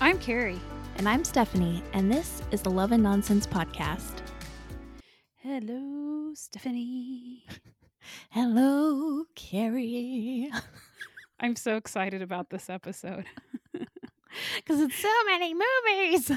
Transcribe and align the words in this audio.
I'm 0.00 0.18
Kerrie. 0.18 0.60
And 0.96 1.08
I'm 1.08 1.24
Stephanie, 1.24 1.82
and 1.92 2.10
this 2.12 2.42
is 2.50 2.62
the 2.62 2.70
Love 2.70 2.92
and 2.92 3.02
Nonsense 3.02 3.46
Podcast. 3.46 4.22
Hello, 5.36 6.32
Stephanie. 6.34 7.44
Hello, 8.30 9.24
Kerrie. 9.34 10.50
I'm 11.40 11.56
so 11.56 11.76
excited 11.76 12.22
about 12.22 12.50
this 12.50 12.68
episode. 12.70 13.24
Because 14.56 14.80
it's 14.80 14.96
so 14.96 15.12
many 15.26 15.54
movies. 15.54 16.28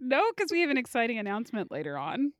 No, 0.00 0.24
because 0.34 0.50
we 0.50 0.62
have 0.62 0.70
an 0.70 0.78
exciting 0.78 1.18
announcement 1.18 1.70
later 1.70 1.98
on. 1.98 2.32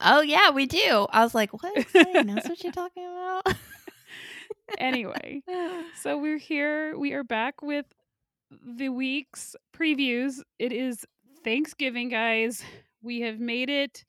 Oh, 0.00 0.20
yeah, 0.20 0.50
we 0.50 0.66
do. 0.66 1.06
I 1.10 1.22
was 1.22 1.32
like, 1.32 1.52
what 1.52 1.76
exciting 1.76 2.16
announcement 2.16 2.64
you 2.64 2.72
talking 2.72 3.04
about? 3.06 3.54
Anyway, 4.78 5.42
so 6.00 6.18
we're 6.18 6.38
here. 6.38 6.98
We 6.98 7.12
are 7.12 7.22
back 7.22 7.62
with 7.62 7.86
the 8.50 8.88
week's 8.88 9.56
previews. 9.76 10.40
It 10.58 10.72
is 10.72 11.04
Thanksgiving, 11.42 12.08
guys. 12.08 12.62
We 13.02 13.20
have 13.20 13.38
made 13.38 13.70
it 13.70 14.04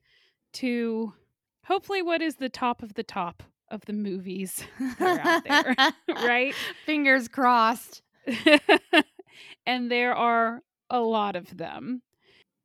to 0.54 1.12
hopefully 1.64 2.02
what 2.02 2.22
is 2.22 2.36
the 2.36 2.48
top 2.48 2.82
of 2.82 2.94
the 2.94 3.02
top 3.02 3.42
of 3.70 3.84
the 3.86 3.92
movies 3.92 4.64
that 4.98 5.18
are 5.18 5.28
out 5.28 5.44
there, 5.44 5.94
right? 6.26 6.54
Fingers 6.86 7.28
crossed. 7.28 8.02
and 9.66 9.90
there 9.90 10.14
are 10.14 10.62
a 10.90 11.00
lot 11.00 11.36
of 11.36 11.56
them. 11.56 12.02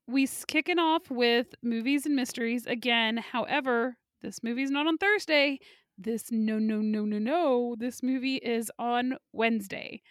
We 0.07 0.27
kicking 0.47 0.79
off 0.79 1.09
with 1.09 1.47
movies 1.63 2.05
and 2.05 2.15
mysteries 2.15 2.65
again. 2.65 3.17
However, 3.17 3.97
this 4.21 4.43
movie's 4.43 4.71
not 4.71 4.87
on 4.87 4.97
Thursday. 4.97 5.59
This 5.97 6.31
no 6.31 6.59
no 6.59 6.77
no 6.77 7.05
no 7.05 7.19
no. 7.19 7.75
This 7.77 8.01
movie 8.03 8.37
is 8.37 8.71
on 8.79 9.17
Wednesday. 9.31 10.01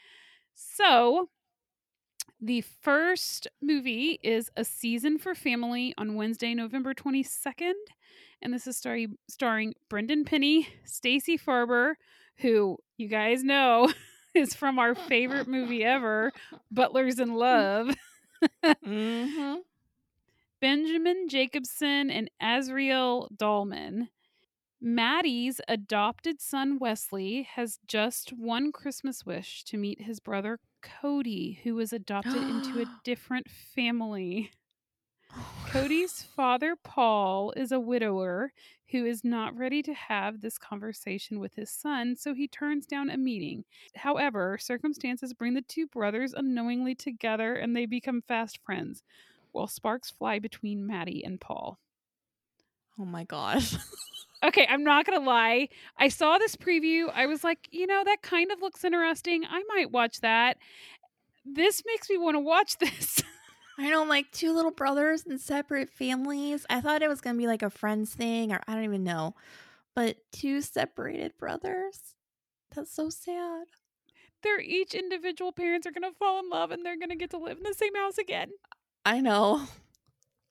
So, 0.54 1.28
the 2.40 2.62
first 2.62 3.48
movie 3.60 4.18
is 4.22 4.50
A 4.56 4.64
Season 4.64 5.18
for 5.18 5.34
Family 5.34 5.94
on 5.98 6.14
Wednesday, 6.14 6.54
November 6.54 6.94
22nd, 6.94 7.74
and 8.40 8.54
this 8.54 8.66
is 8.66 8.76
starring 8.76 9.16
starring 9.28 9.74
Brendan 9.90 10.24
Penny, 10.24 10.66
Stacey 10.84 11.36
Farber, 11.36 11.94
who 12.38 12.78
you 12.96 13.08
guys 13.08 13.44
know 13.44 13.92
is 14.34 14.54
from 14.54 14.78
our 14.78 14.94
favorite 14.94 15.48
movie 15.48 15.84
ever, 15.84 16.32
Butlers 16.70 17.18
in 17.18 17.34
Love. 17.34 17.94
mm-hmm. 18.64 19.56
Benjamin 20.60 21.28
Jacobson 21.28 22.10
and 22.10 22.30
Azriel 22.42 23.28
Dahlman. 23.36 24.08
Maddie's 24.80 25.60
adopted 25.68 26.40
son 26.40 26.78
Wesley 26.78 27.46
has 27.54 27.78
just 27.86 28.30
one 28.30 28.72
Christmas 28.72 29.26
wish 29.26 29.62
to 29.64 29.76
meet 29.76 30.02
his 30.02 30.20
brother 30.20 30.58
Cody, 30.82 31.60
who 31.62 31.74
was 31.74 31.92
adopted 31.92 32.42
into 32.42 32.80
a 32.80 32.86
different 33.04 33.50
family. 33.50 34.50
Oh, 35.34 35.52
Cody's 35.68 36.22
father, 36.22 36.76
Paul, 36.82 37.52
is 37.56 37.72
a 37.72 37.80
widower 37.80 38.52
who 38.90 39.04
is 39.06 39.22
not 39.22 39.56
ready 39.56 39.82
to 39.82 39.94
have 39.94 40.40
this 40.40 40.58
conversation 40.58 41.38
with 41.38 41.54
his 41.54 41.70
son, 41.70 42.16
so 42.16 42.34
he 42.34 42.48
turns 42.48 42.86
down 42.86 43.08
a 43.08 43.16
meeting. 43.16 43.64
However, 43.94 44.58
circumstances 44.58 45.32
bring 45.32 45.54
the 45.54 45.62
two 45.62 45.86
brothers 45.86 46.34
unknowingly 46.34 46.94
together 46.96 47.54
and 47.54 47.76
they 47.76 47.86
become 47.86 48.22
fast 48.26 48.58
friends, 48.64 49.02
while 49.52 49.68
sparks 49.68 50.10
fly 50.10 50.38
between 50.40 50.86
Maddie 50.86 51.24
and 51.24 51.40
Paul. 51.40 51.78
Oh 52.98 53.04
my 53.04 53.24
gosh. 53.24 53.76
Okay, 54.42 54.66
I'm 54.68 54.84
not 54.84 55.04
gonna 55.04 55.24
lie. 55.24 55.68
I 55.98 56.08
saw 56.08 56.38
this 56.38 56.56
preview. 56.56 57.10
I 57.14 57.26
was 57.26 57.44
like, 57.44 57.68
you 57.70 57.86
know, 57.86 58.02
that 58.04 58.22
kind 58.22 58.50
of 58.50 58.62
looks 58.62 58.84
interesting. 58.84 59.44
I 59.44 59.62
might 59.68 59.90
watch 59.90 60.20
that. 60.20 60.56
This 61.44 61.82
makes 61.86 62.08
me 62.08 62.16
want 62.16 62.36
to 62.36 62.40
watch 62.40 62.78
this. 62.78 63.22
I 63.78 63.88
know, 63.90 64.04
like 64.04 64.30
two 64.30 64.52
little 64.52 64.70
brothers 64.70 65.24
in 65.24 65.38
separate 65.38 65.90
families. 65.90 66.66
I 66.68 66.80
thought 66.80 67.02
it 67.02 67.08
was 67.08 67.20
to 67.22 67.34
be 67.34 67.46
like 67.46 67.62
a 67.62 67.70
friends 67.70 68.14
thing, 68.14 68.52
or 68.52 68.60
I 68.66 68.74
don't 68.74 68.84
even 68.84 69.04
know. 69.04 69.34
But 69.94 70.16
two 70.32 70.60
separated 70.60 71.36
brothers? 71.38 72.14
That's 72.74 72.94
so 72.94 73.10
sad. 73.10 73.66
They're 74.42 74.60
each 74.60 74.94
individual 74.94 75.52
parents 75.52 75.86
are 75.86 75.90
gonna 75.90 76.12
fall 76.18 76.40
in 76.40 76.48
love 76.48 76.70
and 76.70 76.84
they're 76.84 76.98
gonna 76.98 77.16
get 77.16 77.30
to 77.30 77.38
live 77.38 77.58
in 77.58 77.64
the 77.64 77.74
same 77.74 77.94
house 77.94 78.16
again. 78.16 78.50
I 79.04 79.20
know. 79.20 79.66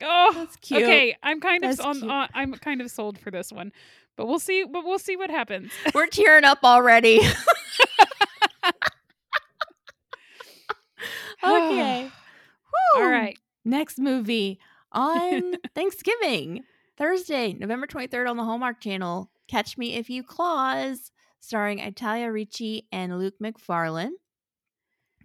Oh, 0.02 0.32
That's 0.34 0.56
cute. 0.58 0.84
okay. 0.84 1.16
I'm 1.24 1.42
kind 1.42 1.66
of 1.66 1.80
on, 1.82 2.04
on. 2.04 2.10
Uh, 2.10 2.28
I'm 2.34 2.54
kind 2.54 2.82
of 2.82 2.90
sold 2.90 3.20
for 3.20 3.32
this 3.32 3.52
one, 3.52 3.72
but 4.16 4.28
we'll 4.28 4.40
see. 4.40 4.64
But 4.64 4.86
we'll 4.86 5.00
see 5.00 5.18
what 5.18 5.30
happens. 5.30 5.72
We're 5.94 6.08
tearing 6.08 6.46
up 6.46 6.60
already. 6.64 7.20
okay. 11.44 12.10
All 12.96 13.06
right. 13.10 13.38
Next 13.66 14.00
movie 14.00 14.60
on 14.92 15.54
Thanksgiving, 15.76 16.64
Thursday, 16.98 17.54
November 17.54 17.88
23rd 17.88 18.30
on 18.30 18.38
the 18.38 18.44
Hallmark 18.44 18.82
Channel. 18.82 19.30
Catch 19.48 19.78
Me 19.78 19.96
If 19.96 20.10
You 20.10 20.24
Claus, 20.24 21.12
starring 21.40 21.80
Italia 21.80 22.32
Ricci 22.32 22.88
and 22.92 23.18
Luke 23.18 23.36
Macfarlane. 23.40 24.14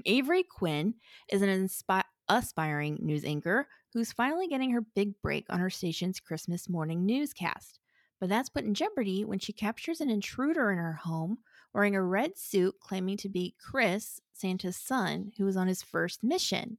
Avery 0.06 0.42
Quinn 0.42 0.94
is 1.30 1.42
an 1.42 1.48
inspi- 1.48 2.02
aspiring 2.28 2.98
news 3.00 3.24
anchor 3.24 3.68
who's 3.94 4.12
finally 4.12 4.48
getting 4.48 4.72
her 4.72 4.82
big 4.82 5.14
break 5.22 5.46
on 5.48 5.60
her 5.60 5.70
station's 5.70 6.20
Christmas 6.20 6.68
morning 6.68 7.06
newscast. 7.06 7.78
But 8.20 8.28
that's 8.28 8.48
put 8.48 8.64
in 8.64 8.74
jeopardy 8.74 9.24
when 9.24 9.38
she 9.38 9.52
captures 9.52 10.00
an 10.00 10.10
intruder 10.10 10.70
in 10.70 10.78
her 10.78 10.94
home 10.94 11.38
wearing 11.74 11.96
a 11.96 12.02
red 12.02 12.38
suit 12.38 12.76
claiming 12.80 13.16
to 13.18 13.28
be 13.28 13.54
Chris, 13.58 14.20
Santa's 14.32 14.76
son, 14.76 15.32
who 15.36 15.46
is 15.46 15.56
on 15.56 15.66
his 15.66 15.82
first 15.82 16.22
mission. 16.22 16.78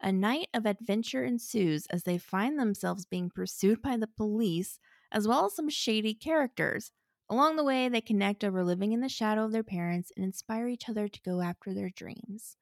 A 0.00 0.12
night 0.12 0.48
of 0.54 0.64
adventure 0.64 1.24
ensues 1.24 1.86
as 1.86 2.04
they 2.04 2.18
find 2.18 2.58
themselves 2.58 3.04
being 3.04 3.30
pursued 3.30 3.82
by 3.82 3.96
the 3.96 4.06
police, 4.06 4.78
as 5.10 5.28
well 5.28 5.46
as 5.46 5.54
some 5.54 5.68
shady 5.68 6.14
characters. 6.14 6.92
Along 7.28 7.56
the 7.56 7.64
way, 7.64 7.88
they 7.88 8.00
connect 8.00 8.44
over 8.44 8.64
living 8.64 8.92
in 8.92 9.00
the 9.00 9.08
shadow 9.08 9.44
of 9.44 9.52
their 9.52 9.62
parents 9.62 10.12
and 10.16 10.24
inspire 10.24 10.68
each 10.68 10.88
other 10.88 11.08
to 11.08 11.22
go 11.22 11.40
after 11.40 11.72
their 11.72 11.90
dreams. 11.90 12.56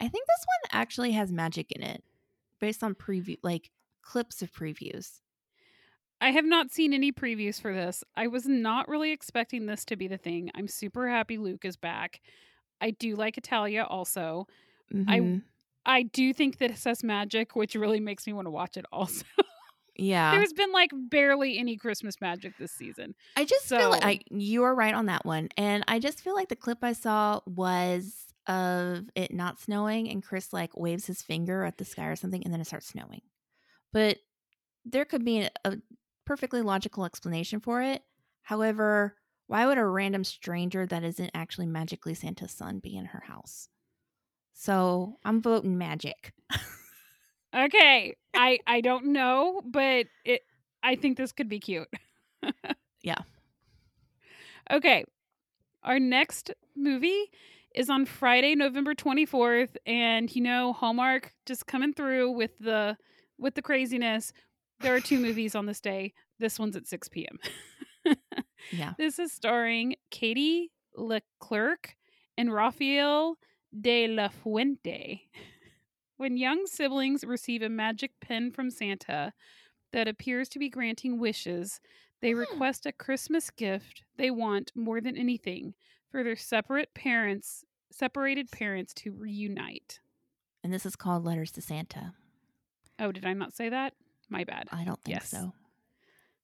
I 0.00 0.08
think 0.08 0.26
this 0.26 0.44
one 0.46 0.80
actually 0.80 1.12
has 1.12 1.32
magic 1.32 1.72
in 1.72 1.82
it, 1.82 2.02
based 2.60 2.82
on 2.82 2.94
preview, 2.94 3.38
like 3.42 3.70
clips 4.02 4.42
of 4.42 4.52
previews. 4.52 5.20
I 6.20 6.30
have 6.30 6.44
not 6.46 6.70
seen 6.70 6.94
any 6.94 7.12
previews 7.12 7.60
for 7.60 7.74
this. 7.74 8.02
I 8.16 8.26
was 8.28 8.46
not 8.46 8.88
really 8.88 9.12
expecting 9.12 9.66
this 9.66 9.84
to 9.86 9.96
be 9.96 10.08
the 10.08 10.16
thing. 10.16 10.50
I'm 10.54 10.68
super 10.68 11.08
happy 11.08 11.36
Luke 11.36 11.64
is 11.64 11.76
back. 11.76 12.20
I 12.80 12.90
do 12.90 13.16
like 13.16 13.36
Italia 13.36 13.84
also. 13.88 14.46
Mhm. 14.92 15.42
I 15.84 16.02
do 16.02 16.32
think 16.32 16.58
that 16.58 16.70
it 16.70 16.78
says 16.78 17.04
magic, 17.04 17.54
which 17.54 17.74
really 17.74 18.00
makes 18.00 18.26
me 18.26 18.32
want 18.32 18.46
to 18.46 18.50
watch 18.50 18.76
it 18.76 18.84
also. 18.92 19.24
yeah, 19.96 20.32
There's 20.32 20.52
been 20.52 20.72
like 20.72 20.90
barely 20.92 21.58
any 21.58 21.76
Christmas 21.76 22.20
magic 22.20 22.58
this 22.58 22.72
season. 22.72 23.14
I 23.36 23.44
just 23.44 23.66
feel 23.66 23.90
like 23.90 24.04
I, 24.04 24.20
you 24.30 24.64
are 24.64 24.74
right 24.74 24.94
on 24.94 25.06
that 25.06 25.24
one, 25.24 25.48
and 25.56 25.84
I 25.86 26.00
just 26.00 26.20
feel 26.20 26.34
like 26.34 26.48
the 26.48 26.56
clip 26.56 26.78
I 26.82 26.92
saw 26.92 27.40
was 27.46 28.25
of 28.48 29.04
it 29.14 29.32
not 29.32 29.60
snowing, 29.60 30.08
and 30.08 30.22
Chris 30.22 30.52
like 30.52 30.76
waves 30.76 31.06
his 31.06 31.22
finger 31.22 31.64
at 31.64 31.78
the 31.78 31.84
sky 31.84 32.06
or 32.06 32.16
something, 32.16 32.42
and 32.44 32.52
then 32.52 32.60
it 32.60 32.66
starts 32.66 32.88
snowing. 32.88 33.22
But 33.92 34.18
there 34.84 35.04
could 35.04 35.24
be 35.24 35.48
a, 35.64 35.76
perfectly 36.24 36.62
logical 36.62 37.04
explanation 37.04 37.60
for 37.60 37.82
it. 37.82 38.02
However, 38.42 39.16
why 39.46 39.66
would 39.66 39.78
a 39.78 39.84
random 39.84 40.24
stranger 40.24 40.86
that 40.86 41.04
isn't 41.04 41.30
actually 41.34 41.66
magically 41.66 42.14
Santa's 42.14 42.52
son 42.52 42.80
be 42.80 42.96
in 42.96 43.06
her 43.06 43.22
house? 43.26 43.68
So 44.52 45.18
I'm 45.24 45.40
voting 45.40 45.78
magic. 45.78 46.32
Okay. 47.54 48.16
I 48.34 48.58
I 48.66 48.80
don't 48.82 49.06
know, 49.06 49.62
but 49.64 50.06
it 50.24 50.42
I 50.82 50.94
think 50.96 51.16
this 51.16 51.32
could 51.32 51.48
be 51.48 51.60
cute. 51.60 51.88
Yeah. 53.02 53.22
Okay. 54.68 55.04
Our 55.84 56.00
next 56.00 56.50
movie 56.74 57.30
is 57.76 57.90
on 57.90 58.06
Friday, 58.06 58.54
November 58.54 58.94
24th, 58.94 59.76
and 59.86 60.34
you 60.34 60.42
know 60.42 60.72
Hallmark 60.72 61.32
just 61.46 61.66
coming 61.66 61.92
through 61.92 62.30
with 62.32 62.58
the 62.58 62.96
with 63.38 63.54
the 63.54 63.62
craziness. 63.62 64.32
There 64.80 64.94
are 64.94 65.00
two 65.00 65.18
movies 65.26 65.54
on 65.54 65.66
this 65.66 65.80
day. 65.80 66.14
This 66.38 66.58
one's 66.58 66.76
at 66.76 66.86
6 66.86 67.08
p.m. 67.08 67.38
Yeah. 68.72 68.94
This 68.98 69.18
is 69.18 69.32
starring 69.32 69.96
Katie 70.10 70.70
Leclerc 70.94 71.96
and 72.36 72.52
Rafael 72.52 73.36
de 73.78 74.08
la 74.08 74.28
Fuente. 74.28 75.22
When 76.16 76.36
young 76.36 76.66
siblings 76.66 77.24
receive 77.24 77.62
a 77.62 77.68
magic 77.68 78.12
pen 78.20 78.50
from 78.50 78.70
Santa 78.70 79.32
that 79.92 80.08
appears 80.08 80.48
to 80.50 80.58
be 80.58 80.68
granting 80.70 81.18
wishes, 81.18 81.80
they 82.22 82.32
Hmm. 82.32 82.38
request 82.40 82.86
a 82.86 82.92
Christmas 82.92 83.50
gift 83.50 84.02
they 84.16 84.30
want 84.30 84.72
more 84.74 85.00
than 85.00 85.16
anything 85.16 85.74
for 86.10 86.22
their 86.24 86.36
separate 86.36 86.94
parents, 86.94 87.64
separated 87.90 88.50
parents 88.50 88.92
to 88.94 89.12
reunite. 89.12 90.00
And 90.64 90.72
this 90.72 90.84
is 90.86 90.96
called 90.96 91.24
Letters 91.24 91.50
to 91.52 91.62
Santa. 91.62 92.14
Oh, 92.98 93.12
did 93.12 93.24
I 93.24 93.32
not 93.34 93.54
say 93.54 93.68
that? 93.68 93.94
My 94.28 94.44
bad. 94.44 94.68
I 94.72 94.84
don't 94.84 95.02
think 95.04 95.16
Yes. 95.18 95.28
so. 95.30 95.52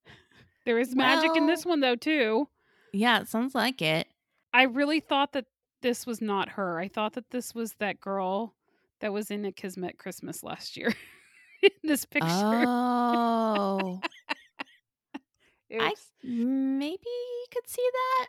There 0.65 0.79
is 0.79 0.95
magic 0.95 1.35
in 1.35 1.47
this 1.47 1.67
one 1.67 1.81
though 1.81 1.97
too. 1.97 2.49
Yeah, 2.93 3.21
it 3.21 3.29
sounds 3.29 3.53
like 3.55 3.83
it. 3.83 4.07
I 4.55 4.63
really 4.65 5.01
thought 5.01 5.33
that 5.33 5.47
this 5.81 6.07
was 6.07 6.21
not 6.21 6.51
her. 6.51 6.79
I 6.79 6.87
thought 6.87 7.15
that 7.15 7.31
this 7.31 7.53
was 7.53 7.73
that 7.81 8.01
girl 8.01 8.55
that 9.01 9.13
was 9.13 9.31
in 9.33 9.45
a 9.45 9.51
Kismet 9.51 9.99
Christmas 9.99 10.45
last 10.45 10.77
year. 10.77 10.95
in 11.63 11.71
this 11.83 12.05
picture. 12.05 12.29
Oh, 12.29 14.01
I 15.73 15.95
maybe 16.23 17.01
could 17.53 17.69
see 17.69 17.89
that. 17.93 18.29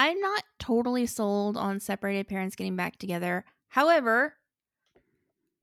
I'm 0.00 0.18
not 0.18 0.44
totally 0.58 1.04
sold 1.04 1.58
on 1.58 1.78
separated 1.78 2.26
parents 2.26 2.56
getting 2.56 2.74
back 2.74 2.96
together. 2.96 3.44
However, 3.68 4.32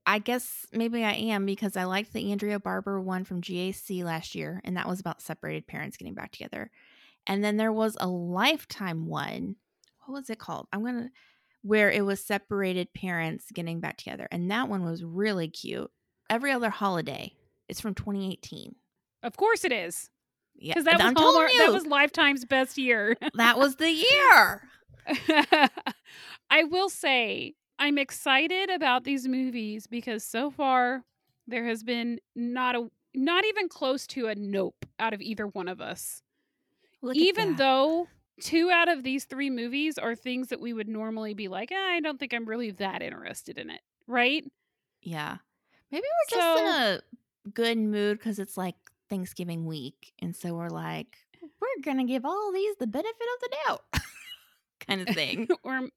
I 0.06 0.20
guess 0.20 0.64
maybe 0.72 1.02
I 1.02 1.14
am 1.14 1.44
because 1.44 1.76
I 1.76 1.82
liked 1.82 2.12
the 2.12 2.30
Andrea 2.30 2.60
Barber 2.60 3.00
one 3.00 3.24
from 3.24 3.40
GAC 3.40 4.04
last 4.04 4.36
year, 4.36 4.60
and 4.62 4.76
that 4.76 4.86
was 4.86 5.00
about 5.00 5.20
separated 5.20 5.66
parents 5.66 5.96
getting 5.96 6.14
back 6.14 6.30
together. 6.30 6.70
And 7.26 7.42
then 7.42 7.56
there 7.56 7.72
was 7.72 7.96
a 7.98 8.06
Lifetime 8.06 9.06
one. 9.06 9.56
What 10.04 10.14
was 10.14 10.30
it 10.30 10.38
called? 10.38 10.68
I'm 10.72 10.84
gonna 10.84 11.10
where 11.62 11.90
it 11.90 12.04
was 12.04 12.24
separated 12.24 12.94
parents 12.94 13.46
getting 13.52 13.80
back 13.80 13.96
together, 13.96 14.28
and 14.30 14.48
that 14.52 14.68
one 14.68 14.84
was 14.84 15.02
really 15.02 15.48
cute. 15.48 15.90
Every 16.30 16.52
other 16.52 16.70
holiday. 16.70 17.32
It's 17.68 17.80
from 17.80 17.96
2018. 17.96 18.76
Of 19.24 19.36
course 19.36 19.64
it 19.64 19.72
is. 19.72 20.10
Yeah, 20.58 20.74
Because 20.74 20.84
that 20.84 20.98
was 20.98 21.06
I'm 21.06 21.14
Hallmark, 21.14 21.50
that 21.58 21.72
was 21.72 21.86
Lifetime's 21.86 22.44
best 22.44 22.78
year. 22.78 23.16
that 23.34 23.58
was 23.58 23.76
the 23.76 23.90
year. 23.90 24.62
I 26.50 26.64
will 26.64 26.88
say 26.88 27.54
I'm 27.78 27.98
excited 27.98 28.70
about 28.70 29.04
these 29.04 29.28
movies 29.28 29.86
because 29.86 30.24
so 30.24 30.50
far 30.50 31.04
there 31.46 31.66
has 31.66 31.82
been 31.82 32.18
not 32.34 32.74
a 32.74 32.88
not 33.14 33.44
even 33.46 33.68
close 33.68 34.06
to 34.08 34.26
a 34.26 34.34
nope 34.34 34.84
out 34.98 35.14
of 35.14 35.20
either 35.20 35.46
one 35.46 35.68
of 35.68 35.80
us. 35.80 36.22
Look 37.00 37.16
even 37.16 37.56
though 37.56 38.08
two 38.40 38.70
out 38.70 38.88
of 38.88 39.02
these 39.02 39.24
three 39.24 39.50
movies 39.50 39.96
are 39.98 40.14
things 40.14 40.48
that 40.48 40.60
we 40.60 40.72
would 40.72 40.88
normally 40.88 41.34
be 41.34 41.48
like, 41.48 41.72
"Eh, 41.72 41.76
I 41.76 42.00
don't 42.00 42.18
think 42.18 42.34
I'm 42.34 42.44
really 42.44 42.72
that 42.72 43.02
interested 43.02 43.58
in 43.58 43.70
it. 43.70 43.80
Right? 44.06 44.44
Yeah. 45.02 45.38
Maybe 45.90 46.04
we're 46.04 46.38
just 46.38 46.60
in 46.60 46.66
a 46.66 47.50
good 47.50 47.78
mood 47.78 48.18
because 48.18 48.38
it's 48.38 48.56
like 48.56 48.74
Thanksgiving 49.08 49.64
week. 49.66 50.12
And 50.20 50.34
so 50.34 50.54
we're 50.54 50.68
like, 50.68 51.18
mm. 51.42 51.48
we're 51.60 51.82
going 51.82 51.98
to 51.98 52.04
give 52.04 52.24
all 52.24 52.52
these 52.52 52.76
the 52.76 52.86
benefit 52.86 53.26
of 53.34 53.40
the 53.40 53.56
doubt 53.66 53.84
kind 54.86 55.00
of 55.00 55.14
thing. 55.14 55.48
or 55.62 55.88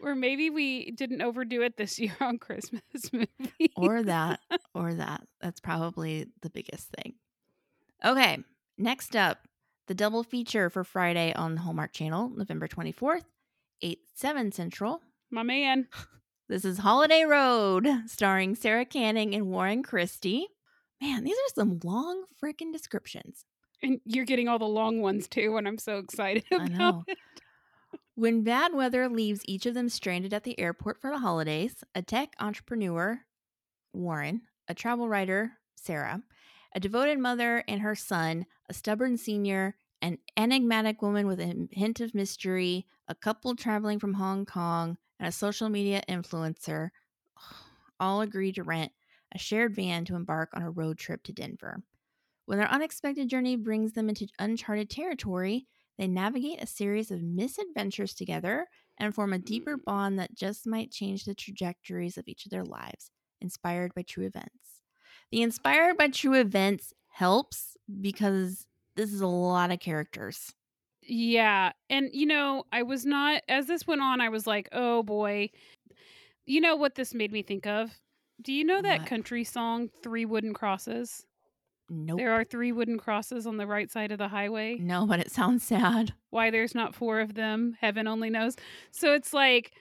or 0.00 0.14
maybe 0.14 0.50
we 0.50 0.90
didn't 0.90 1.22
overdo 1.22 1.62
it 1.62 1.76
this 1.76 1.98
year 1.98 2.16
on 2.20 2.38
Christmas 2.38 3.12
movies. 3.12 3.68
or 3.76 4.02
that, 4.02 4.40
or 4.74 4.94
that. 4.94 5.26
That's 5.40 5.60
probably 5.60 6.26
the 6.42 6.50
biggest 6.50 6.88
thing. 6.88 7.14
Okay. 8.04 8.38
Next 8.78 9.14
up, 9.14 9.38
the 9.88 9.94
double 9.94 10.22
feature 10.22 10.70
for 10.70 10.84
Friday 10.84 11.34
on 11.34 11.54
the 11.54 11.60
Hallmark 11.60 11.92
Channel, 11.92 12.30
November 12.30 12.66
24th, 12.66 13.24
8, 13.82 13.98
7 14.14 14.52
Central. 14.52 15.02
My 15.30 15.42
man. 15.42 15.88
This 16.48 16.64
is 16.64 16.78
Holiday 16.78 17.24
Road, 17.24 17.86
starring 18.06 18.56
Sarah 18.56 18.84
Canning 18.84 19.34
and 19.34 19.50
Warren 19.50 19.82
Christie. 19.82 20.48
Man, 21.00 21.24
these 21.24 21.36
are 21.36 21.54
some 21.54 21.80
long 21.82 22.24
freaking 22.42 22.72
descriptions. 22.72 23.44
And 23.82 24.00
you're 24.04 24.26
getting 24.26 24.48
all 24.48 24.58
the 24.58 24.66
long 24.66 25.00
ones 25.00 25.26
too, 25.28 25.56
and 25.56 25.66
I'm 25.66 25.78
so 25.78 25.98
excited 25.98 26.44
I 26.52 26.56
about 26.56 26.70
know. 26.70 27.04
it. 27.08 27.18
When 28.14 28.42
bad 28.42 28.74
weather 28.74 29.08
leaves 29.08 29.40
each 29.46 29.64
of 29.64 29.72
them 29.72 29.88
stranded 29.88 30.34
at 30.34 30.44
the 30.44 30.58
airport 30.60 31.00
for 31.00 31.10
the 31.10 31.18
holidays, 31.18 31.82
a 31.94 32.02
tech 32.02 32.34
entrepreneur, 32.38 33.20
Warren, 33.94 34.42
a 34.68 34.74
travel 34.74 35.08
writer, 35.08 35.52
Sarah, 35.76 36.22
a 36.74 36.80
devoted 36.80 37.18
mother 37.18 37.64
and 37.66 37.80
her 37.80 37.94
son, 37.94 38.44
a 38.68 38.74
stubborn 38.74 39.16
senior, 39.16 39.74
an 40.02 40.18
enigmatic 40.36 41.00
woman 41.00 41.26
with 41.26 41.40
a 41.40 41.66
hint 41.72 42.00
of 42.00 42.14
mystery, 42.14 42.86
a 43.08 43.14
couple 43.14 43.56
traveling 43.56 43.98
from 43.98 44.14
Hong 44.14 44.44
Kong, 44.44 44.98
and 45.18 45.26
a 45.26 45.32
social 45.32 45.68
media 45.68 46.02
influencer 46.08 46.90
all 48.00 48.20
agree 48.20 48.52
to 48.52 48.62
rent 48.62 48.92
a 49.32 49.38
shared 49.38 49.74
van 49.74 50.04
to 50.06 50.16
embark 50.16 50.50
on 50.54 50.62
a 50.62 50.70
road 50.70 50.98
trip 50.98 51.22
to 51.24 51.32
Denver. 51.32 51.82
When 52.46 52.58
their 52.58 52.70
unexpected 52.70 53.28
journey 53.28 53.56
brings 53.56 53.92
them 53.92 54.08
into 54.08 54.26
uncharted 54.38 54.90
territory, 54.90 55.66
they 55.98 56.08
navigate 56.08 56.62
a 56.62 56.66
series 56.66 57.10
of 57.10 57.22
misadventures 57.22 58.14
together 58.14 58.66
and 58.98 59.14
form 59.14 59.32
a 59.32 59.38
deeper 59.38 59.74
hmm. 59.74 59.82
bond 59.84 60.18
that 60.18 60.34
just 60.34 60.66
might 60.66 60.90
change 60.90 61.24
the 61.24 61.34
trajectories 61.34 62.16
of 62.16 62.26
each 62.26 62.44
of 62.44 62.50
their 62.50 62.64
lives, 62.64 63.10
inspired 63.40 63.94
by 63.94 64.02
true 64.02 64.24
events. 64.24 64.82
The 65.30 65.42
inspired 65.42 65.96
by 65.96 66.08
true 66.08 66.34
events 66.34 66.92
helps 67.08 67.76
because 68.00 68.66
this 68.96 69.12
is 69.12 69.20
a 69.20 69.26
lot 69.26 69.70
of 69.70 69.80
characters. 69.80 70.54
Yeah. 71.02 71.72
And 71.88 72.10
you 72.12 72.26
know, 72.26 72.64
I 72.72 72.82
was 72.82 73.06
not 73.06 73.42
as 73.48 73.66
this 73.66 73.86
went 73.86 74.02
on, 74.02 74.20
I 74.20 74.28
was 74.28 74.46
like, 74.46 74.68
oh 74.72 75.02
boy. 75.02 75.50
You 76.46 76.60
know 76.60 76.76
what 76.76 76.94
this 76.94 77.14
made 77.14 77.30
me 77.30 77.42
think 77.42 77.66
of? 77.66 77.92
Do 78.42 78.52
you 78.52 78.64
know 78.64 78.80
that 78.82 79.00
What? 79.00 79.08
country 79.08 79.44
song, 79.44 79.90
Three 80.02 80.24
Wooden 80.24 80.54
Crosses? 80.54 81.24
Nope. 81.88 82.18
There 82.18 82.32
are 82.32 82.44
three 82.44 82.70
wooden 82.70 82.98
crosses 82.98 83.46
on 83.48 83.56
the 83.56 83.66
right 83.66 83.90
side 83.90 84.12
of 84.12 84.18
the 84.18 84.28
highway. 84.28 84.76
no, 84.78 85.06
but 85.06 85.18
it 85.18 85.30
sounds 85.32 85.64
sad. 85.64 86.14
Why 86.30 86.50
there's 86.50 86.72
not 86.74 86.94
four 86.94 87.18
of 87.20 87.34
them, 87.34 87.76
heaven 87.80 88.06
only 88.06 88.30
knows. 88.30 88.54
So 88.92 89.12
it's 89.12 89.32
like 89.32 89.72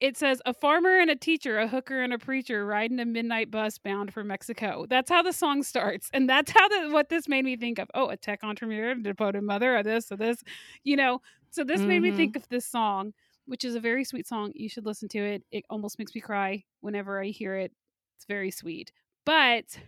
it 0.00 0.16
says 0.16 0.42
a 0.44 0.52
farmer 0.52 0.98
and 0.98 1.10
a 1.10 1.14
teacher, 1.16 1.58
a 1.60 1.68
hooker 1.68 2.02
and 2.02 2.12
a 2.12 2.18
preacher 2.18 2.66
riding 2.66 2.98
a 2.98 3.04
midnight 3.04 3.52
bus 3.52 3.78
bound 3.78 4.12
for 4.12 4.24
Mexico. 4.24 4.86
That's 4.90 5.08
how 5.08 5.22
the 5.22 5.32
song 5.32 5.62
starts. 5.62 6.10
And 6.12 6.28
that's 6.28 6.50
how 6.50 6.68
the, 6.68 6.90
what 6.90 7.08
this 7.08 7.28
made 7.28 7.44
me 7.44 7.56
think 7.56 7.78
of. 7.78 7.88
Oh, 7.94 8.08
a 8.08 8.16
tech 8.16 8.42
entrepreneur, 8.42 8.90
a 8.90 9.00
devoted 9.00 9.42
mother, 9.44 9.76
or 9.76 9.84
this, 9.84 10.10
or 10.10 10.16
this, 10.16 10.42
you 10.82 10.96
know. 10.96 11.20
So 11.50 11.62
this 11.62 11.86
made 11.86 12.02
me 12.02 12.10
Mhm. 12.10 12.16
think 12.16 12.36
of 12.36 12.48
this 12.48 12.66
song, 12.66 13.12
which 13.46 13.64
is 13.64 13.76
a 13.76 13.80
very 13.80 14.02
sweet 14.02 14.26
song. 14.26 14.50
You 14.56 14.68
should 14.68 14.84
listen 14.86 15.08
to 15.10 15.20
it. 15.20 15.44
It 15.52 15.64
almost 15.70 16.00
makes 16.00 16.12
me 16.16 16.20
cry 16.20 16.64
whenever 16.80 17.22
I 17.22 17.26
hear 17.28 17.54
it. 17.54 17.72
It's 18.16 18.24
very 18.26 18.50
sweet. 18.50 18.92
But 19.24 19.78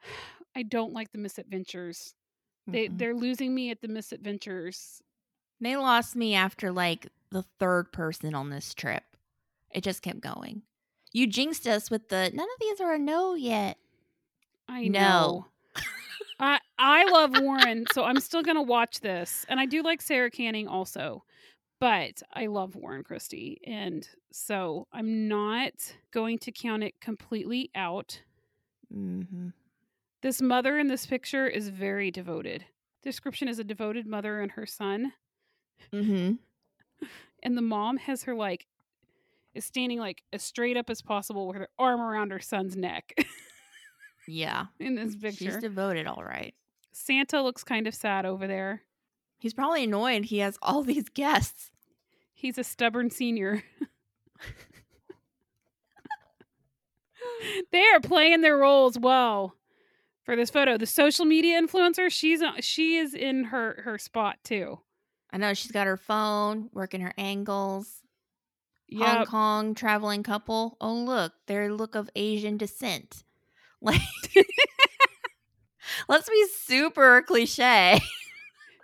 I 0.56 0.62
don't 0.62 0.92
like 0.92 1.12
the 1.12 1.18
misadventures. 1.18 2.14
They 2.66 2.88
Mm-mm. 2.88 2.98
they're 2.98 3.14
losing 3.14 3.54
me 3.54 3.70
at 3.70 3.80
the 3.80 3.88
misadventures. 3.88 5.02
They 5.60 5.76
lost 5.76 6.16
me 6.16 6.34
after 6.34 6.72
like 6.72 7.08
the 7.30 7.42
third 7.58 7.92
person 7.92 8.34
on 8.34 8.50
this 8.50 8.74
trip. 8.74 9.04
It 9.70 9.82
just 9.84 10.02
kept 10.02 10.20
going. 10.20 10.62
You 11.12 11.26
jinxed 11.26 11.66
us 11.66 11.90
with 11.90 12.08
the 12.08 12.30
none 12.34 12.46
of 12.48 12.60
these 12.60 12.80
are 12.80 12.94
a 12.94 12.98
no 12.98 13.34
yet. 13.34 13.78
I 14.68 14.88
No. 14.88 14.90
know. 14.90 15.46
I 16.38 16.58
I 16.78 17.04
love 17.10 17.40
Warren, 17.40 17.86
so 17.92 18.04
I'm 18.04 18.20
still 18.20 18.42
gonna 18.42 18.62
watch 18.62 19.00
this, 19.00 19.46
and 19.48 19.58
I 19.60 19.64
do 19.66 19.82
like 19.82 20.02
Sarah 20.02 20.30
Canning 20.30 20.68
also, 20.68 21.24
but 21.80 22.22
I 22.32 22.46
love 22.46 22.74
Warren 22.76 23.02
Christie, 23.04 23.60
and 23.66 24.08
so 24.32 24.86
I'm 24.92 25.28
not 25.28 25.72
going 26.10 26.38
to 26.40 26.52
count 26.52 26.82
it 26.82 27.00
completely 27.00 27.70
out. 27.74 28.20
Mm-hmm. 28.94 29.48
This 30.22 30.40
mother 30.40 30.78
in 30.78 30.88
this 30.88 31.06
picture 31.06 31.46
is 31.46 31.68
very 31.68 32.10
devoted. 32.10 32.64
Description 33.02 33.48
is 33.48 33.58
a 33.58 33.64
devoted 33.64 34.06
mother 34.06 34.40
and 34.40 34.52
her 34.52 34.66
son, 34.66 35.12
Mm-hmm. 35.92 36.34
and 37.42 37.56
the 37.56 37.62
mom 37.62 37.98
has 37.98 38.22
her 38.24 38.34
like 38.34 38.66
is 39.54 39.64
standing 39.64 39.98
like 39.98 40.22
as 40.32 40.42
straight 40.42 40.76
up 40.76 40.90
as 40.90 41.00
possible 41.02 41.46
with 41.46 41.56
her 41.56 41.68
arm 41.78 42.00
around 42.00 42.30
her 42.30 42.40
son's 42.40 42.76
neck 42.76 43.12
Yeah. 44.26 44.66
in 44.80 44.94
this 44.96 45.14
picture. 45.16 45.44
She's 45.44 45.56
devoted, 45.58 46.06
all 46.06 46.22
right. 46.24 46.54
Santa 46.92 47.42
looks 47.42 47.62
kind 47.62 47.86
of 47.86 47.94
sad 47.94 48.26
over 48.26 48.46
there. 48.46 48.82
He's 49.38 49.54
probably 49.54 49.84
annoyed 49.84 50.24
he 50.24 50.38
has 50.38 50.58
all 50.62 50.82
these 50.82 51.08
guests. 51.10 51.70
He's 52.46 52.58
a 52.58 52.64
stubborn 52.64 53.10
senior. 53.10 53.64
they 57.72 57.84
are 57.92 57.98
playing 57.98 58.42
their 58.42 58.56
roles 58.56 58.96
well 58.96 59.56
for 60.22 60.36
this 60.36 60.50
photo. 60.50 60.78
The 60.78 60.86
social 60.86 61.24
media 61.24 61.60
influencer, 61.60 62.08
she's 62.08 62.42
uh, 62.42 62.52
she 62.60 62.98
is 62.98 63.14
in 63.14 63.42
her 63.46 63.82
her 63.84 63.98
spot 63.98 64.36
too. 64.44 64.78
I 65.32 65.38
know 65.38 65.54
she's 65.54 65.72
got 65.72 65.88
her 65.88 65.96
phone, 65.96 66.70
working 66.72 67.00
her 67.00 67.12
angles. 67.18 68.00
Hong 68.96 69.26
Kong 69.26 69.74
traveling 69.74 70.22
couple. 70.22 70.76
Oh, 70.80 70.94
look, 70.94 71.32
their 71.48 71.72
look 71.72 71.96
of 71.96 72.08
Asian 72.14 72.58
descent. 72.58 73.24
Like, 73.82 74.00
let's 76.08 76.30
be 76.30 76.46
super 76.62 77.20
cliche. 77.22 78.00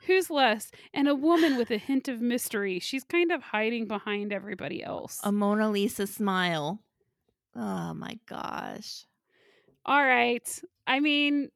Who's 0.06 0.30
less? 0.30 0.70
And 0.94 1.08
a 1.08 1.14
woman 1.14 1.56
with 1.56 1.70
a 1.70 1.78
hint 1.78 2.08
of 2.08 2.20
mystery. 2.20 2.78
She's 2.78 3.04
kind 3.04 3.30
of 3.32 3.42
hiding 3.42 3.86
behind 3.86 4.32
everybody 4.32 4.82
else. 4.82 5.20
A 5.22 5.32
Mona 5.32 5.70
Lisa 5.70 6.06
smile. 6.06 6.80
Oh 7.54 7.94
my 7.94 8.18
gosh. 8.26 9.04
All 9.84 10.02
right. 10.04 10.46
I 10.86 11.00
mean, 11.00 11.50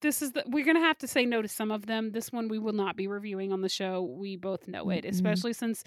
this 0.00 0.22
is 0.22 0.32
the 0.32 0.44
we're 0.46 0.64
gonna 0.64 0.80
have 0.80 0.98
to 0.98 1.08
say 1.08 1.24
no 1.26 1.42
to 1.42 1.48
some 1.48 1.70
of 1.70 1.86
them. 1.86 2.12
This 2.12 2.30
one 2.32 2.48
we 2.48 2.58
will 2.58 2.72
not 2.72 2.94
be 2.96 3.08
reviewing 3.08 3.52
on 3.52 3.62
the 3.62 3.68
show. 3.68 4.02
We 4.02 4.36
both 4.36 4.68
know 4.68 4.90
it, 4.90 5.04
Mm-mm. 5.04 5.10
especially 5.10 5.52
since 5.54 5.82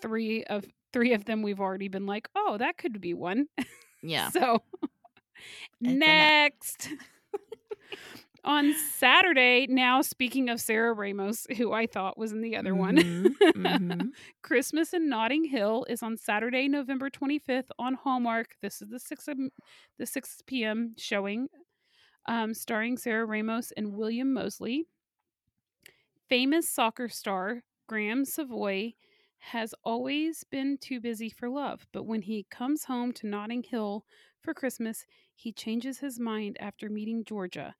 three 0.00 0.44
of 0.44 0.64
three 0.92 1.12
of 1.14 1.24
them 1.24 1.42
we've 1.42 1.60
already 1.60 1.88
been 1.88 2.06
like, 2.06 2.28
oh, 2.36 2.56
that 2.58 2.76
could 2.78 3.00
be 3.00 3.14
one. 3.14 3.46
Yeah. 4.02 4.30
So 4.30 4.62
It's 5.82 5.90
a 5.90 5.92
no. 5.92 5.98
next. 6.06 6.88
On 8.42 8.72
Saturday, 8.72 9.66
now 9.68 10.00
speaking 10.00 10.48
of 10.48 10.60
Sarah 10.60 10.94
Ramos, 10.94 11.46
who 11.58 11.72
I 11.72 11.86
thought 11.86 12.16
was 12.16 12.32
in 12.32 12.40
the 12.40 12.56
other 12.56 12.74
one, 12.74 12.96
Mhm, 12.96 13.36
mhm. 13.54 14.12
Christmas 14.42 14.94
in 14.94 15.08
Notting 15.10 15.44
Hill 15.44 15.84
is 15.90 16.02
on 16.02 16.16
Saturday, 16.16 16.66
November 16.68 17.10
25th 17.10 17.70
on 17.78 17.94
Hallmark. 17.94 18.56
This 18.62 18.80
is 18.80 18.88
the 18.88 18.98
6 18.98 19.28
the 19.98 20.06
6 20.06 20.64
p.m. 20.64 20.94
showing 20.96 21.48
um, 22.26 22.54
starring 22.54 22.96
Sarah 22.98 23.26
Ramos 23.26 23.72
and 23.72 23.94
William 23.94 24.32
Moseley. 24.32 24.86
Famous 26.28 26.68
soccer 26.68 27.08
star 27.08 27.62
Graham 27.86 28.24
Savoy 28.24 28.94
has 29.38 29.74
always 29.84 30.44
been 30.44 30.78
too 30.78 30.98
busy 31.00 31.28
for 31.28 31.48
love, 31.50 31.86
but 31.92 32.04
when 32.04 32.22
he 32.22 32.44
comes 32.44 32.84
home 32.84 33.12
to 33.14 33.26
Notting 33.26 33.62
Hill 33.64 34.06
for 34.40 34.54
Christmas, 34.54 35.04
he 35.34 35.52
changes 35.52 35.98
his 35.98 36.18
mind 36.20 36.56
after 36.60 36.88
meeting 36.88 37.24
Georgia, 37.24 37.74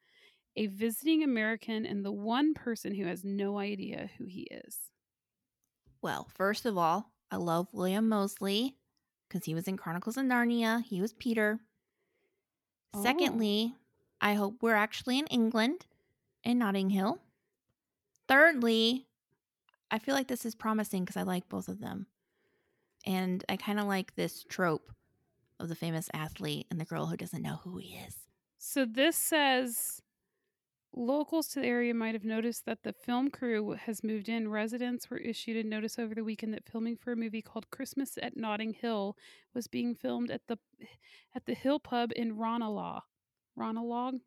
a 0.56 0.66
visiting 0.66 1.22
American 1.22 1.86
and 1.86 2.04
the 2.04 2.12
one 2.12 2.54
person 2.54 2.94
who 2.94 3.06
has 3.06 3.24
no 3.24 3.58
idea 3.58 4.10
who 4.18 4.24
he 4.26 4.42
is. 4.42 4.76
Well, 6.02 6.28
first 6.34 6.66
of 6.66 6.76
all, 6.76 7.12
I 7.30 7.36
love 7.36 7.68
William 7.72 8.08
Moseley 8.08 8.76
because 9.28 9.44
he 9.44 9.54
was 9.54 9.68
in 9.68 9.76
Chronicles 9.76 10.16
of 10.16 10.24
Narnia. 10.24 10.82
He 10.82 11.00
was 11.00 11.12
Peter. 11.12 11.60
Oh. 12.94 13.02
Secondly, 13.02 13.74
I 14.20 14.34
hope 14.34 14.56
we're 14.60 14.74
actually 14.74 15.18
in 15.18 15.26
England 15.26 15.86
in 16.42 16.58
Notting 16.58 16.90
Hill. 16.90 17.20
Thirdly, 18.28 19.06
I 19.90 19.98
feel 19.98 20.14
like 20.14 20.28
this 20.28 20.44
is 20.44 20.54
promising 20.54 21.04
because 21.04 21.16
I 21.16 21.22
like 21.22 21.48
both 21.48 21.68
of 21.68 21.80
them. 21.80 22.06
And 23.06 23.44
I 23.48 23.56
kind 23.56 23.80
of 23.80 23.86
like 23.86 24.14
this 24.14 24.44
trope 24.44 24.92
of 25.58 25.68
the 25.68 25.74
famous 25.74 26.08
athlete 26.12 26.66
and 26.70 26.80
the 26.80 26.84
girl 26.84 27.06
who 27.06 27.16
doesn't 27.16 27.42
know 27.42 27.60
who 27.62 27.78
he 27.78 27.94
is. 28.06 28.16
So 28.58 28.84
this 28.84 29.16
says 29.16 30.02
locals 30.94 31.48
to 31.48 31.60
the 31.60 31.66
area 31.66 31.94
might 31.94 32.14
have 32.14 32.24
noticed 32.24 32.66
that 32.66 32.82
the 32.82 32.92
film 32.92 33.30
crew 33.30 33.72
has 33.72 34.02
moved 34.02 34.28
in. 34.28 34.48
Residents 34.48 35.08
were 35.08 35.18
issued 35.18 35.56
a 35.56 35.68
notice 35.68 35.98
over 35.98 36.14
the 36.14 36.24
weekend 36.24 36.52
that 36.54 36.68
filming 36.68 36.96
for 36.96 37.12
a 37.12 37.16
movie 37.16 37.42
called 37.42 37.70
Christmas 37.70 38.18
at 38.20 38.36
Notting 38.36 38.74
Hill 38.74 39.16
was 39.54 39.66
being 39.68 39.94
filmed 39.94 40.30
at 40.30 40.42
the 40.48 40.58
at 41.34 41.46
the 41.46 41.54
Hill 41.54 41.78
Pub 41.78 42.10
in 42.16 42.36
Ranelagh. 42.36 43.02
Ranelagh? 43.56 44.20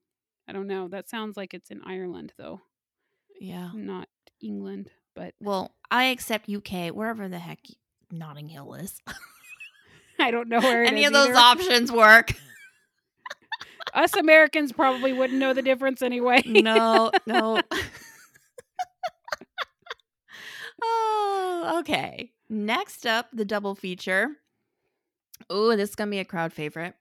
I 0.48 0.51
don't 0.53 0.67
know. 0.67 0.88
That 0.88 1.10
sounds 1.10 1.38
like 1.38 1.53
it's 1.53 1.70
in 1.72 1.82
Ireland 1.86 2.34
though, 2.38 2.62
Yeah. 3.39 3.72
not 3.74 4.08
England. 4.41 4.91
But 5.15 5.36
Well, 5.39 5.75
I 5.91 6.05
accept 6.05 6.50
UK, 6.50 6.89
wherever 6.89 7.27
the 7.29 7.39
heck 7.39 7.60
Notting 8.12 8.50
Hill 8.50 8.74
is. 8.75 9.01
I 10.20 10.32
don't 10.32 10.48
know 10.50 10.60
where 10.60 10.84
it 10.84 10.88
Any 10.88 11.05
of 11.05 11.13
those 11.13 11.29
either. 11.29 11.38
options 11.38 11.91
work. 11.91 12.34
Us 13.94 14.16
Americans 14.16 14.72
probably 14.72 15.14
wouldn't 15.14 15.40
know 15.40 15.54
the 15.54 15.62
difference 15.62 16.02
anyway. 16.02 16.42
no, 16.46 17.12
no. 17.28 17.60
oh, 20.82 21.76
okay. 21.80 22.32
Next 22.50 23.06
up, 23.06 23.30
the 23.32 23.46
double 23.46 23.76
feature. 23.76 24.30
Oh, 25.50 25.76
this 25.76 25.90
is 25.90 25.96
going 25.96 26.10
to 26.10 26.12
be 26.12 26.20
a 26.20 26.26
crowd 26.26 26.54
favorite. 26.54 26.96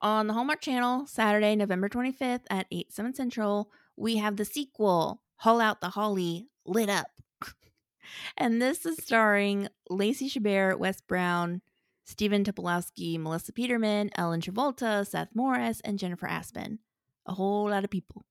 On 0.00 0.26
the 0.26 0.34
Hallmark 0.34 0.60
Channel, 0.60 1.06
Saturday, 1.06 1.56
November 1.56 1.88
25th 1.88 2.42
at 2.50 2.66
8, 2.70 2.92
7 2.92 3.14
Central, 3.14 3.70
we 3.96 4.16
have 4.16 4.36
the 4.36 4.44
sequel, 4.44 5.22
Haul 5.36 5.60
Out 5.60 5.80
the 5.80 5.90
Holly, 5.90 6.48
Lit 6.66 6.90
Up. 6.90 7.06
and 8.36 8.60
this 8.60 8.84
is 8.84 8.98
starring 9.02 9.68
Lacey 9.88 10.28
Chabert, 10.28 10.78
Wes 10.78 11.00
Brown, 11.00 11.62
Stephen 12.04 12.44
Tobolowsky, 12.44 13.18
Melissa 13.18 13.52
Peterman, 13.52 14.10
Ellen 14.16 14.40
Travolta, 14.40 15.06
Seth 15.06 15.34
Morris, 15.34 15.80
and 15.80 15.98
Jennifer 15.98 16.26
Aspen. 16.26 16.78
A 17.26 17.34
whole 17.34 17.70
lot 17.70 17.84
of 17.84 17.90
people. 17.90 18.24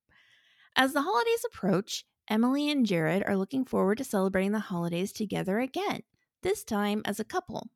As 0.75 0.94
the 0.94 1.01
holidays 1.01 1.46
approach, 1.46 2.06
Emily 2.30 2.70
and 2.70 2.86
Jared 2.86 3.24
are 3.27 3.36
looking 3.36 3.65
forward 3.65 3.98
to 3.98 4.03
celebrating 4.03 4.51
the 4.51 4.60
holidays 4.60 5.12
together 5.12 5.60
again, 5.60 6.01
this 6.42 6.63
time 6.63 7.01
as 7.06 7.20
a 7.20 7.25
couple. 7.25 7.70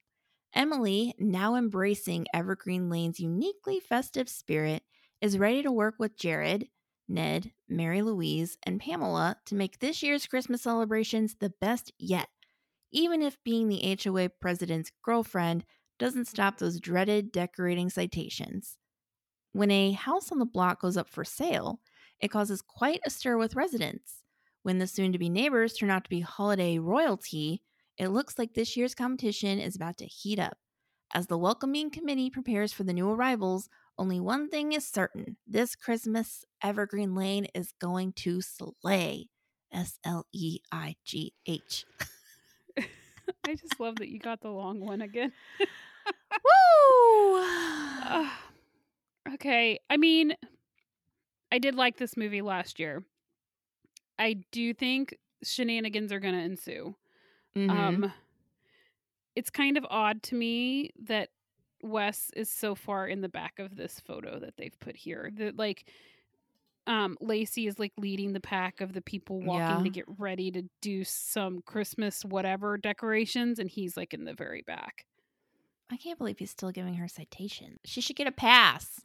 Emily, 0.53 1.13
now 1.19 1.55
embracing 1.55 2.25
Evergreen 2.33 2.89
Lane's 2.89 3.19
uniquely 3.19 3.79
festive 3.79 4.29
spirit, 4.29 4.83
is 5.21 5.37
ready 5.37 5.61
to 5.63 5.71
work 5.71 5.95
with 5.99 6.17
Jared, 6.17 6.69
Ned, 7.07 7.51
Mary 7.67 8.01
Louise, 8.01 8.57
and 8.63 8.79
Pamela 8.79 9.37
to 9.45 9.55
make 9.55 9.79
this 9.79 10.03
year's 10.03 10.27
Christmas 10.27 10.61
celebrations 10.61 11.35
the 11.39 11.53
best 11.61 11.91
yet, 11.97 12.29
even 12.91 13.21
if 13.21 13.43
being 13.43 13.67
the 13.67 13.97
HOA 14.03 14.29
president's 14.29 14.91
girlfriend 15.03 15.65
doesn't 15.99 16.25
stop 16.25 16.57
those 16.57 16.79
dreaded 16.79 17.31
decorating 17.31 17.89
citations. 17.89 18.77
When 19.53 19.71
a 19.71 19.91
house 19.91 20.31
on 20.31 20.39
the 20.39 20.45
block 20.45 20.81
goes 20.81 20.97
up 20.97 21.09
for 21.09 21.23
sale, 21.23 21.79
it 22.19 22.29
causes 22.29 22.61
quite 22.61 23.01
a 23.05 23.09
stir 23.09 23.37
with 23.37 23.55
residents. 23.55 24.23
When 24.63 24.79
the 24.79 24.87
soon 24.87 25.11
to 25.13 25.19
be 25.19 25.29
neighbors 25.29 25.73
turn 25.73 25.89
out 25.89 26.03
to 26.03 26.09
be 26.09 26.21
holiday 26.21 26.77
royalty, 26.77 27.61
it 27.97 28.09
looks 28.09 28.37
like 28.37 28.53
this 28.53 28.75
year's 28.75 28.93
competition 28.93 29.59
is 29.59 29.75
about 29.75 29.97
to 29.97 30.05
heat 30.05 30.39
up. 30.39 30.57
As 31.13 31.27
the 31.27 31.37
welcoming 31.37 31.89
committee 31.89 32.29
prepares 32.29 32.73
for 32.73 32.83
the 32.83 32.93
new 32.93 33.09
arrivals, 33.09 33.69
only 33.97 34.19
one 34.19 34.49
thing 34.49 34.73
is 34.73 34.85
certain 34.85 35.37
this 35.47 35.75
Christmas, 35.75 36.45
Evergreen 36.61 37.15
Lane 37.15 37.47
is 37.55 37.71
going 37.79 38.13
to 38.13 38.41
slay. 38.41 39.27
S 39.71 39.99
L 40.03 40.25
E 40.33 40.59
I 40.71 40.95
G 41.03 41.33
H. 41.45 41.85
I 43.45 43.55
just 43.55 43.79
love 43.79 43.95
that 43.97 44.09
you 44.09 44.19
got 44.19 44.41
the 44.41 44.49
long 44.49 44.79
one 44.79 45.01
again. 45.01 45.31
Woo! 45.59 47.37
Ugh. 47.39 48.31
okay. 49.33 49.79
I 49.89 49.97
mean, 49.97 50.35
I 51.51 51.59
did 51.59 51.75
like 51.75 51.97
this 51.97 52.17
movie 52.17 52.41
last 52.41 52.79
year. 52.79 53.03
I 54.19 54.37
do 54.51 54.73
think 54.73 55.15
shenanigans 55.43 56.11
are 56.11 56.19
going 56.19 56.33
to 56.33 56.41
ensue. 56.41 56.95
Mhm. 57.55 57.69
Um, 57.69 58.13
it's 59.35 59.49
kind 59.49 59.77
of 59.77 59.85
odd 59.89 60.23
to 60.23 60.35
me 60.35 60.91
that 61.03 61.29
Wes 61.83 62.31
is 62.35 62.49
so 62.49 62.73
far 62.73 63.07
in 63.07 63.21
the 63.21 63.29
back 63.29 63.59
of 63.59 63.75
this 63.75 63.99
photo 63.99 64.39
that 64.39 64.57
they've 64.57 64.79
put 64.79 64.95
here. 64.95 65.31
That 65.35 65.57
like, 65.57 65.91
um, 66.87 67.17
Lacey 67.21 67.67
is 67.67 67.77
like 67.77 67.91
leading 67.97 68.33
the 68.33 68.39
pack 68.39 68.81
of 68.81 68.93
the 68.93 69.01
people 69.01 69.41
walking 69.41 69.83
to 69.83 69.89
get 69.89 70.05
ready 70.17 70.49
to 70.51 70.63
do 70.81 71.03
some 71.03 71.61
Christmas 71.61 72.23
whatever 72.25 72.77
decorations, 72.77 73.59
and 73.59 73.69
he's 73.69 73.95
like 73.97 74.13
in 74.13 74.25
the 74.25 74.33
very 74.33 74.61
back. 74.61 75.05
I 75.91 75.97
can't 75.97 76.17
believe 76.17 76.39
he's 76.39 76.51
still 76.51 76.71
giving 76.71 76.95
her 76.95 77.07
citation. 77.07 77.79
She 77.85 78.01
should 78.01 78.15
get 78.15 78.27
a 78.27 78.31
pass. 78.31 79.01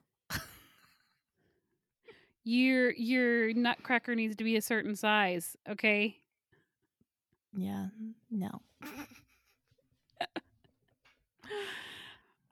Your 2.45 2.91
your 2.95 3.53
nutcracker 3.53 4.17
needs 4.17 4.35
to 4.37 4.45
be 4.45 4.57
a 4.57 4.63
certain 4.63 4.97
size, 4.97 5.57
okay? 5.69 6.19
Yeah, 7.57 7.87
no. 8.31 8.63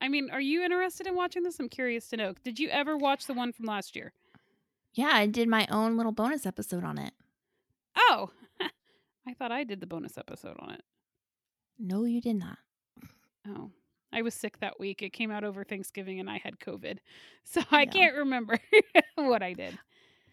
I 0.00 0.08
mean, 0.08 0.30
are 0.30 0.40
you 0.40 0.62
interested 0.62 1.06
in 1.08 1.14
watching 1.16 1.42
this? 1.42 1.58
I'm 1.58 1.68
curious 1.68 2.08
to 2.08 2.16
know. 2.16 2.34
Did 2.44 2.58
you 2.60 2.68
ever 2.68 2.96
watch 2.96 3.26
the 3.26 3.34
one 3.34 3.52
from 3.52 3.66
last 3.66 3.96
year? 3.96 4.12
Yeah, 4.92 5.11
I 5.12 5.26
did 5.26 5.49
my 5.49 5.66
own 5.70 5.97
little 5.97 6.12
bonus 6.12 6.47
episode 6.47 6.85
on 6.85 6.99
it. 6.99 7.12
Oh, 7.97 8.30
I 8.61 9.35
thought 9.35 9.52
I 9.52 9.64
did 9.64 9.80
the 9.80 9.87
bonus 9.87 10.18
episode 10.18 10.56
on 10.59 10.70
it. 10.73 10.82
No, 11.78 12.04
you 12.04 12.20
did 12.20 12.37
not. 12.37 12.59
Oh, 13.49 13.70
I 14.12 14.23
was 14.23 14.35
sick 14.35 14.59
that 14.61 14.78
week. 14.80 15.02
It 15.02 15.12
came 15.12 15.30
out 15.30 15.44
over 15.44 15.64
Thanksgiving 15.64 16.18
and 16.20 16.28
I 16.28 16.38
had 16.38 16.59
COVID. 16.59 16.99
So 17.44 17.62
I 17.70 17.82
Yeah. 17.85 17.90
can't 17.90 18.16
remember 18.16 18.59
what 19.16 19.42
I 19.42 19.54
did. 19.54 19.76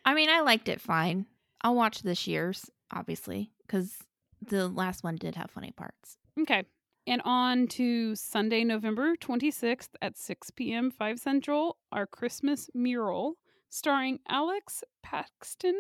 I 0.05 0.13
mean, 0.13 0.29
I 0.29 0.41
liked 0.41 0.67
it 0.69 0.81
fine. 0.81 1.25
I'll 1.61 1.75
watch 1.75 2.01
this 2.03 2.27
year's, 2.27 2.69
obviously, 2.91 3.51
because 3.65 3.97
the 4.45 4.67
last 4.67 5.03
one 5.03 5.15
did 5.15 5.35
have 5.35 5.49
funny 5.49 5.71
parts. 5.71 6.17
Okay. 6.39 6.63
And 7.07 7.21
on 7.25 7.67
to 7.69 8.15
Sunday, 8.15 8.63
November 8.63 9.15
26th 9.15 9.89
at 10.01 10.17
6 10.17 10.51
p.m., 10.51 10.91
5 10.91 11.19
Central, 11.19 11.77
our 11.91 12.05
Christmas 12.05 12.69
mural 12.73 13.37
starring 13.69 14.19
Alex 14.27 14.83
Paxton 15.03 15.75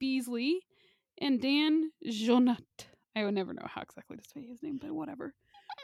Beesley 0.00 0.60
and 1.18 1.40
Dan 1.40 1.90
Jeannotte. 2.06 2.86
I 3.14 3.24
would 3.24 3.34
never 3.34 3.52
know 3.52 3.66
how 3.66 3.82
exactly 3.82 4.16
to 4.16 4.24
say 4.24 4.46
his 4.46 4.62
name, 4.62 4.78
but 4.80 4.92
whatever. 4.92 5.34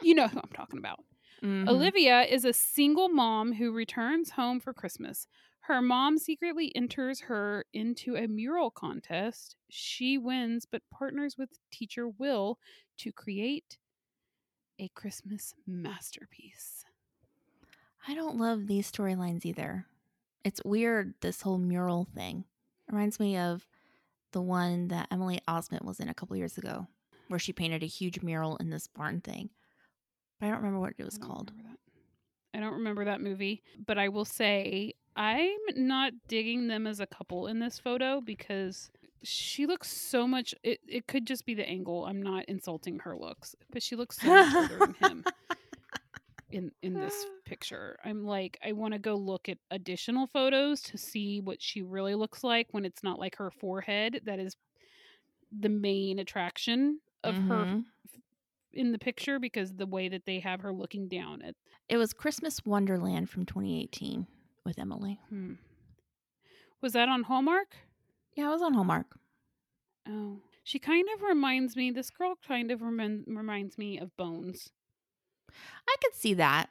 You 0.01 0.15
know 0.15 0.27
who 0.27 0.39
I'm 0.39 0.51
talking 0.53 0.79
about. 0.79 1.03
Mhm. 1.41 1.67
Olivia 1.69 2.21
is 2.23 2.45
a 2.45 2.53
single 2.53 3.09
mom 3.09 3.53
who 3.53 3.71
returns 3.71 4.31
home 4.31 4.59
for 4.59 4.73
Christmas. 4.73 5.27
Her 5.61 5.81
mom 5.81 6.17
secretly 6.17 6.75
enters 6.75 7.21
her 7.21 7.65
into 7.73 8.15
a 8.15 8.27
mural 8.27 8.71
contest. 8.71 9.55
She 9.69 10.17
wins, 10.17 10.65
but 10.65 10.81
partners 10.89 11.37
with 11.37 11.59
teacher 11.71 12.07
Will 12.07 12.59
to 12.97 13.11
create 13.11 13.77
a 14.79 14.89
Christmas 14.89 15.53
masterpiece. 15.67 16.85
I 18.07 18.15
don't 18.15 18.37
love 18.37 18.67
these 18.67 18.91
storylines 18.91 19.45
either. 19.45 19.85
It's 20.43 20.61
weird, 20.63 21.13
this 21.21 21.41
whole 21.41 21.57
mural 21.57 22.07
thing. 22.15 22.45
reminds 22.89 23.19
me 23.19 23.37
of 23.37 23.65
the 24.31 24.41
one 24.41 24.87
that 24.89 25.07
Emily 25.11 25.39
Osment 25.47 25.83
was 25.83 25.99
in 25.99 26.09
a 26.09 26.13
couple 26.13 26.37
years 26.37 26.57
ago, 26.57 26.87
where 27.27 27.39
she 27.39 27.53
painted 27.53 27.83
a 27.83 27.87
huge 27.87 28.21
mural 28.21 28.57
in 28.57 28.69
this 28.69 28.87
barn 28.87 29.21
thing. 29.21 29.49
But 30.39 30.47
I 30.47 30.49
don't 30.49 30.59
remember 30.59 30.79
what 30.79 30.93
it 30.97 31.03
was 31.03 31.19
I 31.21 31.25
called. 31.25 31.51
I 32.53 32.59
don't 32.59 32.73
remember 32.73 33.05
that 33.05 33.21
movie, 33.21 33.63
but 33.85 33.97
I 33.97 34.09
will 34.09 34.25
say 34.25 34.93
I'm 35.15 35.59
not 35.75 36.13
digging 36.27 36.67
them 36.67 36.87
as 36.87 36.99
a 36.99 37.05
couple 37.05 37.47
in 37.47 37.59
this 37.59 37.77
photo 37.77 38.21
because 38.21 38.89
she 39.21 39.65
looks 39.65 39.91
so 39.91 40.25
much 40.25 40.55
it, 40.63 40.79
it 40.87 41.07
could 41.07 41.27
just 41.27 41.45
be 41.45 41.53
the 41.53 41.67
angle. 41.67 42.05
I'm 42.05 42.21
not 42.21 42.45
insulting 42.45 42.99
her 42.99 43.17
looks, 43.17 43.55
but 43.71 43.83
she 43.83 43.95
looks 43.95 44.17
so 44.17 44.27
much 44.27 44.55
older 44.55 44.77
than 44.79 44.95
him 44.95 45.25
in 46.51 46.71
in 46.81 46.93
this 46.93 47.25
picture. 47.45 47.97
I'm 48.03 48.25
like 48.25 48.57
I 48.65 48.71
want 48.73 48.93
to 48.93 48.99
go 48.99 49.15
look 49.15 49.49
at 49.49 49.57
additional 49.71 50.27
photos 50.27 50.81
to 50.83 50.97
see 50.97 51.39
what 51.41 51.61
she 51.61 51.81
really 51.81 52.15
looks 52.15 52.43
like 52.43 52.67
when 52.71 52.85
it's 52.85 53.03
not 53.03 53.19
like 53.19 53.35
her 53.37 53.51
forehead 53.51 54.21
that 54.25 54.39
is 54.39 54.55
the 55.51 55.69
main 55.69 56.19
attraction 56.19 56.99
of 57.23 57.35
her 57.35 57.65
Mhm. 57.65 57.85
f- 58.05 58.21
in 58.73 58.91
the 58.91 58.99
picture 58.99 59.39
because 59.39 59.73
the 59.73 59.85
way 59.87 60.07
that 60.09 60.25
they 60.25 60.39
have 60.39 60.61
her 60.61 60.71
looking 60.71 61.07
down 61.07 61.41
at 61.41 61.55
It 61.89 61.97
was 61.97 62.13
Christmas 62.13 62.63
Wonderland 62.65 63.29
from 63.29 63.45
2018 63.45 64.27
with 64.63 64.77
Emily. 64.77 65.19
hmm. 65.29 65.55
Was 66.81 66.93
that 66.93 67.09
on 67.09 67.23
Hallmark? 67.23 67.75
Yeah, 68.35 68.47
it 68.47 68.51
was 68.51 68.61
on 68.61 68.73
Hallmark. 68.75 69.17
Oh. 70.07 70.39
She 70.63 70.77
kind 70.79 71.07
of 71.15 71.23
reminds 71.23 71.75
me 71.75 71.89
this 71.91 72.09
girl 72.11 72.35
kind 72.47 72.69
of 72.71 72.79
remin- 72.81 73.23
reminds 73.27 73.77
me 73.77 73.97
of 73.97 74.15
Bones. 74.17 74.71
I 75.87 75.95
could 76.03 76.15
see 76.15 76.35
that. 76.35 76.69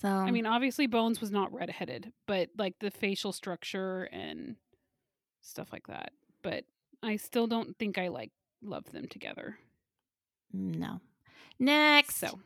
So 0.00 0.08
I 0.08 0.30
mean, 0.30 0.46
obviously 0.46 0.86
Bones 0.86 1.20
was 1.20 1.30
not 1.30 1.52
redheaded, 1.52 2.12
but 2.26 2.50
like 2.58 2.74
the 2.80 2.90
facial 2.90 3.32
structure 3.32 4.04
and 4.04 4.56
stuff 5.42 5.68
like 5.72 5.86
that. 5.86 6.12
But 6.42 6.64
I 7.02 7.16
still 7.16 7.46
don't 7.46 7.78
think 7.78 7.98
I 7.98 8.08
like 8.08 8.32
love 8.62 8.90
them 8.92 9.06
together. 9.08 9.58
no. 10.52 11.00
Next. 11.58 12.16
So, 12.16 12.40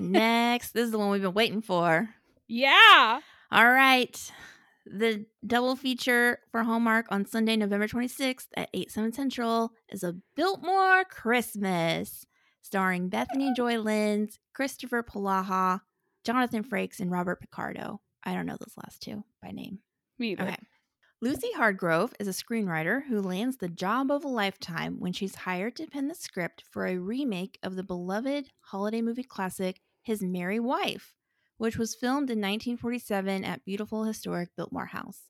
Next. 0.00 0.72
This 0.72 0.86
is 0.86 0.90
the 0.92 0.98
one 0.98 1.10
we've 1.10 1.22
been 1.22 1.34
waiting 1.34 1.60
for. 1.60 2.08
yeah. 2.48 3.20
All 3.50 3.70
right. 3.70 4.32
The 4.86 5.26
double 5.46 5.76
feature 5.76 6.38
for 6.50 6.62
Hallmark 6.62 7.06
on 7.10 7.26
Sunday, 7.26 7.56
November 7.56 7.86
26th 7.86 8.46
at 8.56 8.70
8, 8.72 8.90
7 8.90 9.12
Central 9.12 9.72
is 9.90 10.02
a 10.02 10.14
Biltmore 10.34 11.04
Christmas 11.04 12.26
starring 12.62 13.08
Bethany 13.08 13.52
Joy 13.54 13.78
Lenz, 13.78 14.38
Kristoffer 14.56 15.02
Polaha, 15.02 15.80
Jonathan 16.24 16.64
Frakes, 16.64 17.00
and 17.00 17.10
Robert 17.10 17.40
Picardo. 17.40 18.00
I 18.24 18.34
don't 18.34 18.46
know 18.46 18.56
those 18.58 18.76
last 18.76 19.02
two 19.02 19.24
by 19.42 19.50
name. 19.50 19.78
Me 20.18 20.32
either. 20.32 20.44
Okay. 20.44 20.56
Lucy 21.20 21.48
Hardgrove 21.56 22.12
is 22.20 22.28
a 22.28 22.30
screenwriter 22.30 23.04
who 23.08 23.20
lands 23.20 23.56
the 23.56 23.68
job 23.68 24.10
of 24.10 24.24
a 24.24 24.28
lifetime 24.28 25.00
when 25.00 25.12
she's 25.12 25.34
hired 25.34 25.74
to 25.74 25.86
pen 25.88 26.06
the 26.06 26.14
script 26.14 26.62
for 26.70 26.86
a 26.86 26.98
remake 26.98 27.58
of 27.60 27.74
the 27.74 27.82
beloved 27.82 28.50
holiday 28.60 29.02
movie 29.02 29.24
classic 29.24 29.80
His 30.02 30.22
Merry 30.22 30.60
Wife, 30.60 31.14
which 31.56 31.76
was 31.76 31.96
filmed 31.96 32.30
in 32.30 32.38
1947 32.38 33.44
at 33.44 33.64
beautiful 33.64 34.04
historic 34.04 34.50
Biltmore 34.56 34.86
House. 34.86 35.22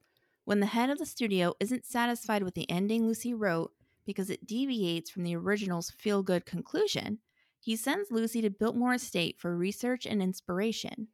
When 0.44 0.60
the 0.60 0.66
head 0.66 0.90
of 0.90 0.98
the 0.98 1.06
studio 1.06 1.54
isn't 1.58 1.86
satisfied 1.86 2.42
with 2.42 2.54
the 2.54 2.70
ending 2.70 3.06
Lucy 3.06 3.32
wrote 3.32 3.72
because 4.08 4.30
it 4.30 4.46
deviates 4.46 5.10
from 5.10 5.22
the 5.22 5.36
original's 5.36 5.90
feel 5.90 6.22
good 6.22 6.46
conclusion, 6.46 7.18
he 7.60 7.76
sends 7.76 8.10
Lucy 8.10 8.40
to 8.40 8.48
Biltmore 8.48 8.94
Estate 8.94 9.38
for 9.38 9.54
research 9.54 10.06
and 10.06 10.22
inspiration. 10.22 11.08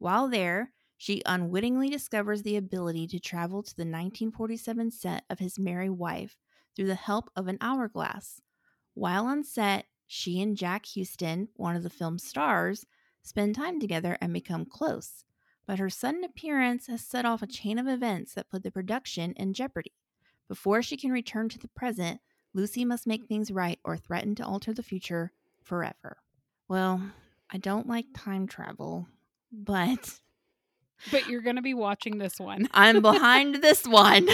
While 0.00 0.28
there, 0.28 0.72
she 0.96 1.22
unwittingly 1.24 1.88
discovers 1.88 2.42
the 2.42 2.56
ability 2.56 3.06
to 3.06 3.20
travel 3.20 3.62
to 3.62 3.76
the 3.76 3.82
1947 3.82 4.90
set 4.90 5.22
of 5.30 5.38
his 5.38 5.56
Merry 5.56 5.88
Wife 5.88 6.36
through 6.74 6.88
the 6.88 6.96
help 6.96 7.30
of 7.36 7.46
an 7.46 7.58
hourglass. 7.60 8.40
While 8.94 9.26
on 9.26 9.44
set, 9.44 9.84
she 10.08 10.42
and 10.42 10.56
Jack 10.56 10.86
Houston, 10.86 11.46
one 11.54 11.76
of 11.76 11.84
the 11.84 11.90
film's 11.90 12.24
stars, 12.24 12.84
spend 13.22 13.54
time 13.54 13.78
together 13.78 14.18
and 14.20 14.32
become 14.32 14.66
close. 14.66 15.22
But 15.64 15.78
her 15.78 15.88
sudden 15.88 16.24
appearance 16.24 16.88
has 16.88 17.02
set 17.02 17.24
off 17.24 17.40
a 17.40 17.46
chain 17.46 17.78
of 17.78 17.86
events 17.86 18.34
that 18.34 18.50
put 18.50 18.64
the 18.64 18.72
production 18.72 19.32
in 19.34 19.54
jeopardy. 19.54 19.92
Before 20.48 20.82
she 20.82 20.96
can 20.96 21.12
return 21.12 21.48
to 21.50 21.58
the 21.58 21.68
present, 21.68 22.20
Lucy 22.54 22.84
must 22.84 23.06
make 23.06 23.26
things 23.26 23.50
right 23.50 23.78
or 23.84 23.96
threaten 23.96 24.34
to 24.36 24.44
alter 24.44 24.72
the 24.72 24.82
future 24.82 25.32
forever. 25.62 26.18
Well, 26.68 27.02
I 27.50 27.58
don't 27.58 27.88
like 27.88 28.06
time 28.14 28.46
travel, 28.46 29.06
but 29.50 30.20
But 31.10 31.28
you're 31.28 31.42
going 31.42 31.56
to 31.56 31.62
be 31.62 31.74
watching 31.74 32.18
this 32.18 32.38
one. 32.38 32.68
I'm 32.72 33.02
behind 33.02 33.56
this 33.56 33.86
one. 33.86 34.28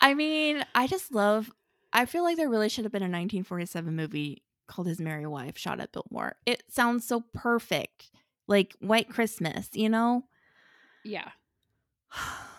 I 0.00 0.14
mean, 0.14 0.64
I 0.74 0.86
just 0.86 1.12
love. 1.12 1.50
I 1.92 2.06
feel 2.06 2.24
like 2.24 2.36
there 2.36 2.48
really 2.48 2.68
should 2.68 2.84
have 2.84 2.92
been 2.92 3.02
a 3.02 3.04
1947 3.04 3.94
movie 3.94 4.42
called 4.66 4.88
His 4.88 5.00
Merry 5.00 5.26
Wife 5.26 5.56
shot 5.56 5.80
at 5.80 5.92
Biltmore. 5.92 6.36
It 6.46 6.64
sounds 6.68 7.06
so 7.06 7.22
perfect. 7.32 8.10
Like 8.48 8.74
White 8.80 9.08
Christmas, 9.08 9.68
you 9.72 9.88
know? 9.88 10.24
Yeah. 11.04 11.28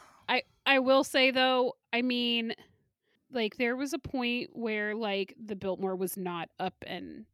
I 0.65 0.75
I 0.75 0.79
will 0.79 1.03
say 1.03 1.31
though, 1.31 1.73
I 1.91 2.01
mean, 2.01 2.53
like 3.31 3.57
there 3.57 3.75
was 3.75 3.93
a 3.93 3.99
point 3.99 4.49
where 4.53 4.95
like 4.95 5.35
the 5.43 5.55
Biltmore 5.55 5.95
was 5.95 6.17
not 6.17 6.49
up 6.59 6.75
and 6.85 7.25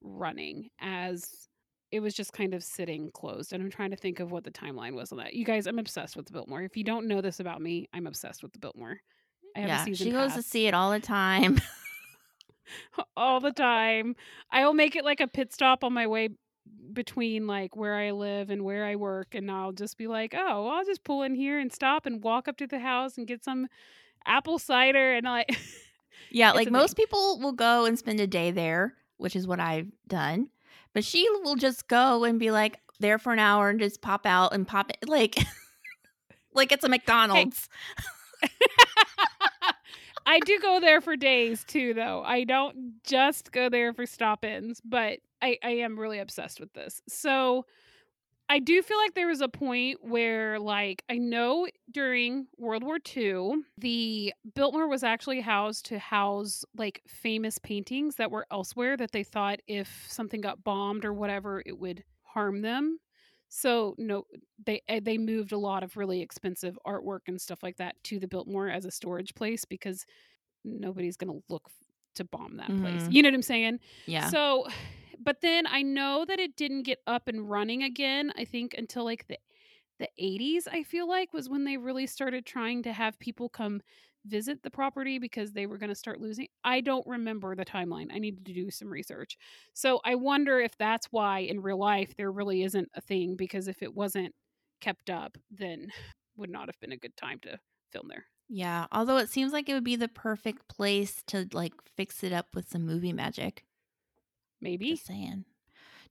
running 0.00 0.70
as 0.80 1.48
it 1.90 2.00
was 2.00 2.14
just 2.14 2.32
kind 2.32 2.54
of 2.54 2.62
sitting 2.62 3.10
closed. 3.12 3.52
And 3.52 3.62
I'm 3.62 3.70
trying 3.70 3.90
to 3.90 3.96
think 3.96 4.20
of 4.20 4.30
what 4.30 4.44
the 4.44 4.50
timeline 4.50 4.94
was 4.94 5.10
on 5.10 5.18
that. 5.18 5.34
You 5.34 5.44
guys, 5.44 5.66
I'm 5.66 5.78
obsessed 5.78 6.16
with 6.16 6.26
the 6.26 6.32
Biltmore. 6.32 6.62
If 6.62 6.76
you 6.76 6.84
don't 6.84 7.08
know 7.08 7.20
this 7.20 7.40
about 7.40 7.62
me, 7.62 7.88
I'm 7.94 8.06
obsessed 8.06 8.42
with 8.42 8.52
the 8.52 8.58
Biltmore. 8.58 9.00
I 9.56 9.60
have 9.60 9.68
a 9.68 9.72
yeah, 9.72 9.84
season 9.84 10.06
she 10.06 10.12
goes 10.12 10.34
to 10.34 10.42
see 10.42 10.66
it 10.66 10.74
all 10.74 10.90
the 10.90 11.00
time. 11.00 11.60
all 13.16 13.40
the 13.40 13.52
time. 13.52 14.16
I'll 14.50 14.74
make 14.74 14.96
it 14.96 15.04
like 15.04 15.20
a 15.20 15.26
pit 15.26 15.52
stop 15.52 15.82
on 15.82 15.94
my 15.94 16.06
way 16.06 16.28
between 16.92 17.46
like 17.46 17.76
where 17.76 17.94
I 17.94 18.10
live 18.10 18.50
and 18.50 18.64
where 18.64 18.84
I 18.84 18.96
work 18.96 19.34
and 19.34 19.50
I'll 19.50 19.72
just 19.72 19.96
be 19.98 20.06
like, 20.06 20.34
"Oh, 20.36 20.68
I'll 20.68 20.84
just 20.84 21.04
pull 21.04 21.22
in 21.22 21.34
here 21.34 21.58
and 21.58 21.72
stop 21.72 22.06
and 22.06 22.22
walk 22.22 22.48
up 22.48 22.56
to 22.58 22.66
the 22.66 22.78
house 22.78 23.18
and 23.18 23.26
get 23.26 23.44
some 23.44 23.68
apple 24.26 24.58
cider 24.58 25.14
and 25.14 25.24
like 25.24 25.56
yeah, 26.30 26.52
like 26.52 26.70
most 26.70 26.96
people 26.96 27.38
will 27.40 27.52
go 27.52 27.84
and 27.84 27.98
spend 27.98 28.20
a 28.20 28.26
day 28.26 28.50
there, 28.50 28.94
which 29.16 29.36
is 29.36 29.46
what 29.46 29.60
I've 29.60 29.90
done. 30.06 30.48
But 30.94 31.04
she 31.04 31.28
will 31.42 31.56
just 31.56 31.88
go 31.88 32.24
and 32.24 32.38
be 32.38 32.50
like 32.50 32.80
there 33.00 33.18
for 33.18 33.32
an 33.32 33.38
hour 33.38 33.68
and 33.70 33.78
just 33.78 34.00
pop 34.02 34.26
out 34.26 34.52
and 34.52 34.66
pop 34.66 34.90
it 34.90 35.08
like 35.08 35.38
like 36.54 36.72
it's 36.72 36.84
a 36.84 36.88
McDonald's. 36.88 37.68
I 40.28 40.40
do 40.40 40.58
go 40.60 40.78
there 40.78 41.00
for 41.00 41.16
days 41.16 41.64
too 41.64 41.94
though. 41.94 42.22
I 42.22 42.44
don't 42.44 43.02
just 43.02 43.50
go 43.50 43.70
there 43.70 43.94
for 43.94 44.04
stop-ins, 44.04 44.80
but 44.84 45.20
I 45.40 45.58
I 45.64 45.70
am 45.70 45.98
really 45.98 46.18
obsessed 46.18 46.60
with 46.60 46.72
this. 46.74 47.00
So 47.08 47.64
I 48.50 48.58
do 48.60 48.82
feel 48.82 48.98
like 48.98 49.14
there 49.14 49.26
was 49.26 49.42
a 49.42 49.48
point 49.48 49.98
where, 50.02 50.58
like, 50.58 51.04
I 51.10 51.18
know 51.18 51.66
during 51.90 52.46
World 52.56 52.82
War 52.82 52.98
II, 53.16 53.62
the 53.76 54.32
Biltmore 54.54 54.88
was 54.88 55.02
actually 55.04 55.40
housed 55.40 55.86
to 55.86 55.98
house 55.98 56.64
like 56.76 57.02
famous 57.06 57.58
paintings 57.58 58.16
that 58.16 58.30
were 58.30 58.46
elsewhere 58.50 58.96
that 58.96 59.12
they 59.12 59.22
thought 59.22 59.60
if 59.66 60.06
something 60.08 60.40
got 60.40 60.64
bombed 60.64 61.04
or 61.04 61.12
whatever, 61.12 61.62
it 61.66 61.78
would 61.78 62.04
harm 62.22 62.62
them. 62.62 62.98
So 63.48 63.94
no, 63.98 64.24
they 64.64 64.82
eh, 64.88 65.00
they 65.02 65.18
moved 65.18 65.52
a 65.52 65.58
lot 65.58 65.82
of 65.82 65.96
really 65.96 66.20
expensive 66.20 66.78
artwork 66.86 67.20
and 67.28 67.40
stuff 67.40 67.62
like 67.62 67.76
that 67.78 67.96
to 68.04 68.18
the 68.20 68.28
Biltmore 68.28 68.68
as 68.68 68.84
a 68.84 68.90
storage 68.90 69.34
place 69.34 69.64
because 69.64 70.04
nobody's 70.64 71.16
gonna 71.16 71.40
look 71.48 71.68
to 72.16 72.24
bomb 72.24 72.56
that 72.58 72.76
place. 72.76 73.06
Mhm. 73.06 73.10
You 73.10 73.22
know 73.22 73.28
what 73.28 73.34
I'm 73.34 73.42
saying? 73.42 73.80
Yeah. 74.06 74.32
So, 74.32 74.66
but 75.20 75.40
then 75.42 75.66
I 75.66 75.82
know 75.82 76.24
that 76.26 76.40
it 76.40 76.56
didn't 76.56 76.82
get 76.84 77.00
up 77.06 77.28
and 77.28 77.48
running 77.48 77.82
again. 77.82 78.32
I 78.36 78.44
think 78.44 78.74
until 78.76 79.04
like 79.04 79.28
the 79.28 79.38
the 79.98 80.08
80s. 80.18 80.68
I 80.68 80.82
feel 80.84 81.08
like 81.08 81.32
was 81.32 81.48
when 81.48 81.64
they 81.64 81.76
really 81.76 82.06
started 82.06 82.46
trying 82.46 82.82
to 82.84 82.92
have 82.92 83.18
people 83.18 83.48
come 83.48 83.82
visit 84.28 84.62
the 84.62 84.70
property 84.70 85.18
because 85.18 85.52
they 85.52 85.66
were 85.66 85.78
going 85.78 85.88
to 85.88 85.94
start 85.94 86.20
losing. 86.20 86.48
I 86.64 86.80
don't 86.80 87.06
remember 87.06 87.54
the 87.54 87.64
timeline. 87.64 88.08
I 88.12 88.18
needed 88.18 88.44
to 88.46 88.52
do 88.52 88.70
some 88.70 88.88
research. 88.88 89.36
So 89.74 90.00
I 90.04 90.14
wonder 90.14 90.60
if 90.60 90.76
that's 90.76 91.06
why 91.10 91.40
in 91.40 91.60
real 91.60 91.78
life 91.78 92.14
there 92.16 92.30
really 92.30 92.62
isn't 92.62 92.88
a 92.94 93.00
thing 93.00 93.36
because 93.36 93.68
if 93.68 93.82
it 93.82 93.94
wasn't 93.94 94.34
kept 94.80 95.10
up, 95.10 95.36
then 95.50 95.88
would 96.36 96.50
not 96.50 96.68
have 96.68 96.78
been 96.80 96.92
a 96.92 96.96
good 96.96 97.16
time 97.16 97.38
to 97.40 97.58
film 97.90 98.08
there. 98.08 98.24
Yeah, 98.48 98.86
although 98.92 99.18
it 99.18 99.28
seems 99.28 99.52
like 99.52 99.68
it 99.68 99.74
would 99.74 99.84
be 99.84 99.96
the 99.96 100.08
perfect 100.08 100.68
place 100.68 101.22
to 101.26 101.46
like 101.52 101.74
fix 101.96 102.22
it 102.22 102.32
up 102.32 102.46
with 102.54 102.68
some 102.68 102.86
movie 102.86 103.12
magic. 103.12 103.64
Maybe. 104.60 104.90
Just 104.90 105.06
saying. 105.06 105.44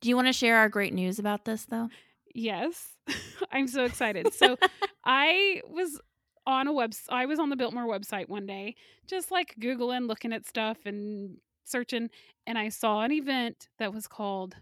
Do 0.02 0.10
you 0.10 0.16
want 0.16 0.28
to 0.28 0.34
share 0.34 0.58
our 0.58 0.70
great 0.70 0.94
news 0.94 1.18
about 1.18 1.46
this 1.46 1.66
though? 1.66 1.90
Yes. 2.34 2.90
I'm 3.52 3.68
so 3.68 3.84
excited. 3.84 4.34
So 4.34 4.58
I 5.06 5.62
was 5.68 6.00
on 6.48 6.68
a 6.68 6.74
web 6.74 6.94
I 7.10 7.28
was 7.28 7.40
on 7.40 7.50
the 7.52 7.58
Biltmore 7.58 7.88
website 7.88 8.30
one 8.30 8.48
day, 8.48 8.76
just 9.08 9.32
like 9.32 9.56
googling, 9.62 10.08
looking 10.08 10.34
at 10.34 10.48
stuff 10.48 10.80
and 10.86 11.38
searching, 11.66 12.10
and 12.48 12.58
I 12.60 12.70
saw 12.70 13.02
an 13.04 13.14
event 13.14 13.70
that 13.80 13.94
was 13.94 14.08
called 14.08 14.58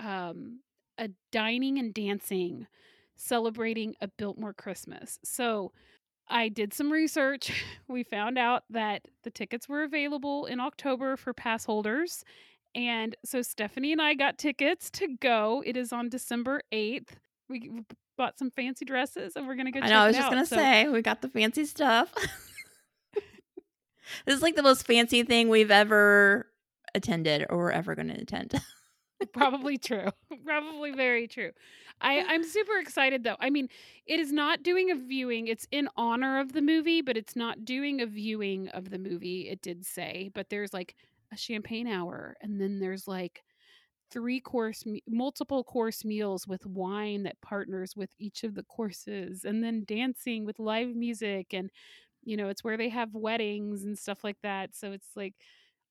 um 0.00 0.60
a 0.98 1.08
dining 1.32 1.78
and 1.78 1.92
dancing 1.94 2.66
celebrating 3.16 3.94
a 4.02 4.08
Biltmore 4.08 4.54
Christmas. 4.54 5.18
So 5.24 5.72
I 6.28 6.48
did 6.50 6.74
some 6.74 6.92
research. 6.92 7.52
We 7.88 8.04
found 8.04 8.38
out 8.38 8.64
that 8.70 9.02
the 9.24 9.30
tickets 9.30 9.68
were 9.68 9.84
available 9.84 10.46
in 10.46 10.60
October 10.60 11.16
for 11.16 11.34
pass 11.34 11.66
holders 11.66 12.24
And 12.76 13.16
so 13.24 13.42
Stephanie 13.42 13.92
and 13.92 14.02
I 14.02 14.14
got 14.14 14.38
tickets 14.38 14.90
to 14.92 15.08
go. 15.20 15.62
It 15.66 15.76
is 15.76 15.92
on 15.92 16.10
December 16.10 16.62
8th. 16.72 17.10
We 17.50 17.70
we 17.70 17.82
bought 18.16 18.38
some 18.38 18.50
fancy 18.50 18.84
dresses 18.84 19.36
and 19.36 19.46
we're 19.46 19.56
to 19.56 19.70
go 19.72 19.80
I 19.80 19.88
know. 19.88 20.00
I 20.00 20.06
was 20.08 20.16
just 20.16 20.26
out. 20.26 20.32
gonna 20.32 20.46
So- 20.46 20.56
say 20.56 20.88
we 20.88 21.02
got 21.02 21.22
the 21.22 21.28
fancy 21.28 21.64
stuff. 21.66 22.12
this 24.24 24.36
is 24.36 24.42
like 24.42 24.56
the 24.56 24.62
most 24.62 24.86
fancy 24.86 25.22
thing 25.22 25.48
we've 25.48 25.70
ever 25.70 26.46
attended 26.94 27.46
or 27.50 27.58
we're 27.58 27.70
ever 27.70 27.94
going 27.94 28.08
to 28.08 28.20
attend. 28.20 28.54
probably 29.32 29.78
true 29.78 30.08
probably 30.44 30.90
very 30.92 31.26
true 31.26 31.50
i 32.02 32.22
i'm 32.28 32.44
super 32.44 32.78
excited 32.78 33.24
though 33.24 33.36
i 33.40 33.48
mean 33.48 33.66
it 34.06 34.20
is 34.20 34.30
not 34.30 34.62
doing 34.62 34.90
a 34.90 34.94
viewing 34.94 35.46
it's 35.48 35.66
in 35.70 35.88
honor 35.96 36.38
of 36.38 36.52
the 36.52 36.60
movie 36.60 37.00
but 37.00 37.16
it's 37.16 37.34
not 37.34 37.64
doing 37.64 38.02
a 38.02 38.06
viewing 38.06 38.68
of 38.74 38.90
the 38.90 38.98
movie 38.98 39.48
it 39.48 39.62
did 39.62 39.86
say 39.86 40.30
but 40.34 40.50
there's 40.50 40.74
like 40.74 40.94
a 41.32 41.36
champagne 41.36 41.86
hour 41.88 42.36
and 42.42 42.60
then 42.60 42.78
there's 42.78 43.08
like 43.08 43.42
three 44.10 44.40
course 44.40 44.84
multiple 45.08 45.64
course 45.64 46.04
meals 46.04 46.46
with 46.46 46.64
wine 46.66 47.24
that 47.24 47.40
partners 47.40 47.94
with 47.96 48.10
each 48.18 48.44
of 48.44 48.54
the 48.54 48.62
courses 48.64 49.44
and 49.44 49.62
then 49.62 49.84
dancing 49.86 50.44
with 50.44 50.58
live 50.58 50.94
music 50.94 51.52
and 51.52 51.70
you 52.22 52.36
know 52.36 52.48
it's 52.48 52.62
where 52.62 52.76
they 52.76 52.88
have 52.88 53.14
weddings 53.14 53.84
and 53.84 53.98
stuff 53.98 54.22
like 54.22 54.36
that 54.42 54.74
so 54.74 54.92
it's 54.92 55.08
like 55.16 55.34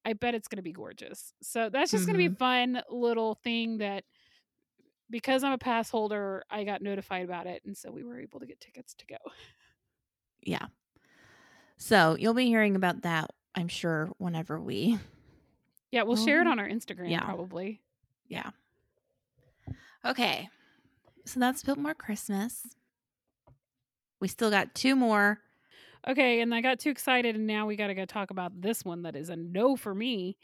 i 0.06 0.14
bet 0.14 0.36
it's 0.36 0.48
going 0.48 0.58
to 0.58 0.64
be 0.64 0.72
gorgeous 0.72 1.34
so 1.42 1.70
that's 1.70 1.92
just 1.92 2.06
going 2.06 2.14
to 2.14 2.18
be 2.18 2.26
a 2.26 2.30
mm-hmm. 2.30 2.76
fun 2.76 2.82
little 2.90 3.36
thing 3.44 3.80
that 3.80 4.04
because 5.10 5.44
i'm 5.44 5.52
a 5.52 5.58
pass 5.58 5.90
holder 5.90 6.44
i 6.50 6.64
got 6.64 6.82
notified 6.82 7.26
about 7.26 7.48
it 7.48 7.62
and 7.66 7.76
so 7.76 7.92
we 7.92 8.04
were 8.04 8.20
able 8.20 8.40
to 8.40 8.46
get 8.46 8.60
tickets 8.60 8.94
to 8.94 9.06
go 9.08 9.18
yeah. 10.46 10.68
So 11.78 12.16
you'll 12.18 12.34
be 12.34 12.46
hearing 12.46 12.76
about 12.76 13.02
that, 13.02 13.32
I'm 13.54 13.68
sure, 13.68 14.10
whenever 14.18 14.60
we. 14.60 14.98
yeah 15.92 16.04
we'll 16.04 16.16
share 16.16 16.42
it 16.42 16.48
Oh, 16.48 16.52
on 16.52 16.60
our 16.60 16.68
instagram 16.68 17.10
yeah. 17.10 17.22
probably 17.22 17.82
Yeah. 18.28 18.50
Okay. 20.06 20.50
So 21.26 21.40
that's 21.40 21.64
Biltmore 21.64 21.94
Christmas. 21.94 22.66
We 24.20 24.28
still 24.28 24.50
got 24.50 24.74
two 24.76 24.96
more. 24.96 25.40
okay 26.08 26.42
and 26.42 26.54
i 26.54 26.62
got 26.62 26.80
too 26.80 26.90
excited 26.92 27.36
and 27.36 27.48
now 27.48 27.66
we 27.66 27.76
got 27.76 27.88
to 27.88 27.96
go 27.96 28.06
talk 28.06 28.30
about 28.30 28.62
this 28.62 28.86
one 28.86 29.02
that 29.02 29.16
is 29.16 29.30
a 29.30 29.36
no 29.36 29.76
for 29.76 29.96
me 29.96 30.38